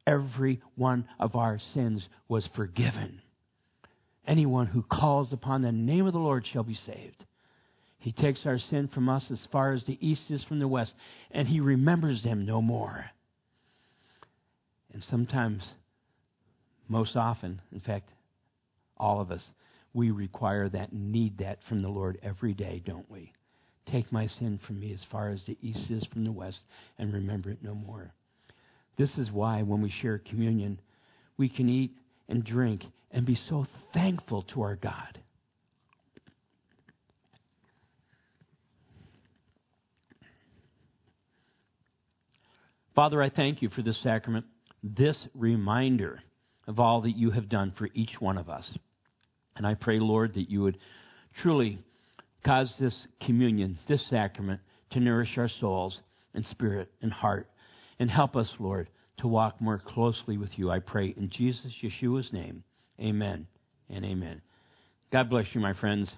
every 0.06 0.62
one 0.76 1.06
of 1.18 1.34
our 1.34 1.59
sins 1.74 2.09
was 2.28 2.48
forgiven. 2.54 3.20
Anyone 4.26 4.66
who 4.66 4.82
calls 4.82 5.32
upon 5.32 5.62
the 5.62 5.72
name 5.72 6.06
of 6.06 6.12
the 6.12 6.18
Lord 6.18 6.46
shall 6.46 6.62
be 6.62 6.78
saved. 6.86 7.24
He 7.98 8.12
takes 8.12 8.46
our 8.46 8.59
sin 8.59 8.88
from 8.94 9.09
us 9.09 9.24
as 9.30 9.40
far 9.50 9.72
as 9.72 9.82
the 9.84 9.98
east 10.00 10.22
is 10.30 10.44
from 10.44 10.61
the 10.61 10.68
west, 10.68 10.94
and 11.32 11.48
He 11.48 11.59
remembers 11.59 12.22
them 12.22 12.46
no 12.46 12.62
more. 12.62 13.06
And 14.92 15.04
sometimes, 15.11 15.62
most 16.88 17.16
often, 17.16 17.61
in 17.72 17.80
fact, 17.80 18.11
all 18.96 19.20
of 19.20 19.32
us, 19.32 19.42
we 19.92 20.11
require 20.12 20.68
that, 20.68 20.92
need 20.92 21.38
that 21.38 21.59
from 21.68 21.82
the 21.82 21.88
Lord 21.88 22.18
every 22.22 22.54
day, 22.54 22.80
don't 22.84 23.11
we? 23.11 23.32
Take 23.91 24.12
my 24.12 24.26
sin 24.26 24.61
from 24.66 24.80
me 24.80 24.93
as 24.93 25.01
far 25.11 25.30
as 25.30 25.41
the 25.47 25.57
east 25.62 25.91
is 25.91 26.05
from 26.12 26.24
the 26.24 26.32
west, 26.32 26.61
and 26.99 27.12
remember 27.12 27.51
it 27.51 27.62
no 27.62 27.74
more. 27.74 28.12
This 28.97 29.16
is 29.16 29.30
why 29.30 29.62
when 29.62 29.80
we 29.80 29.91
share 30.03 30.18
communion, 30.18 30.80
we 31.36 31.49
can 31.49 31.68
eat 31.68 31.93
and 32.28 32.45
drink 32.45 32.84
and 33.11 33.24
be 33.24 33.39
so 33.49 33.66
thankful 33.95 34.43
to 34.55 34.62
our 34.62 34.76
God. 34.76 35.18
Father, 42.95 43.22
I 43.22 43.30
thank 43.30 43.62
you 43.62 43.68
for 43.70 43.82
this 43.82 43.99
sacrament, 44.03 44.45
this 44.82 45.16
reminder 45.32 46.20
of 46.66 46.80
all 46.80 47.03
that 47.03 47.16
you 47.16 47.30
have 47.30 47.49
done 47.49 47.72
for 47.78 47.89
each 47.95 48.20
one 48.20 48.36
of 48.36 48.51
us. 48.51 48.68
And 49.57 49.64
I 49.64 49.74
pray, 49.74 50.01
Lord, 50.01 50.34
that 50.34 50.51
you 50.51 50.62
would 50.62 50.78
truly 51.41 51.78
cause 52.45 52.72
this 52.78 52.95
communion, 53.24 53.78
this 53.89 54.03
sacrament, 54.09 54.61
to 54.91 55.01
nourish 55.01 55.36
our 55.36 55.51
souls 55.61 55.99
and 56.34 56.45
spirit 56.47 56.91
and 57.03 57.12
heart. 57.12 57.49
And 57.99 58.11
help 58.11 58.36
us, 58.36 58.51
Lord, 58.59 58.89
to 59.18 59.28
walk 59.28 59.61
more 59.61 59.78
closely 59.78 60.39
with 60.39 60.51
you. 60.57 60.70
I 60.70 60.78
pray 60.78 61.14
in 61.16 61.30
Jesus, 61.30 61.72
Yeshua's 61.82 62.32
name. 62.32 62.62
Amen 63.01 63.47
and 63.91 64.05
amen. 64.05 64.41
God 65.12 65.30
bless 65.30 65.47
you, 65.53 65.61
my 65.61 65.74
friends. 65.74 66.11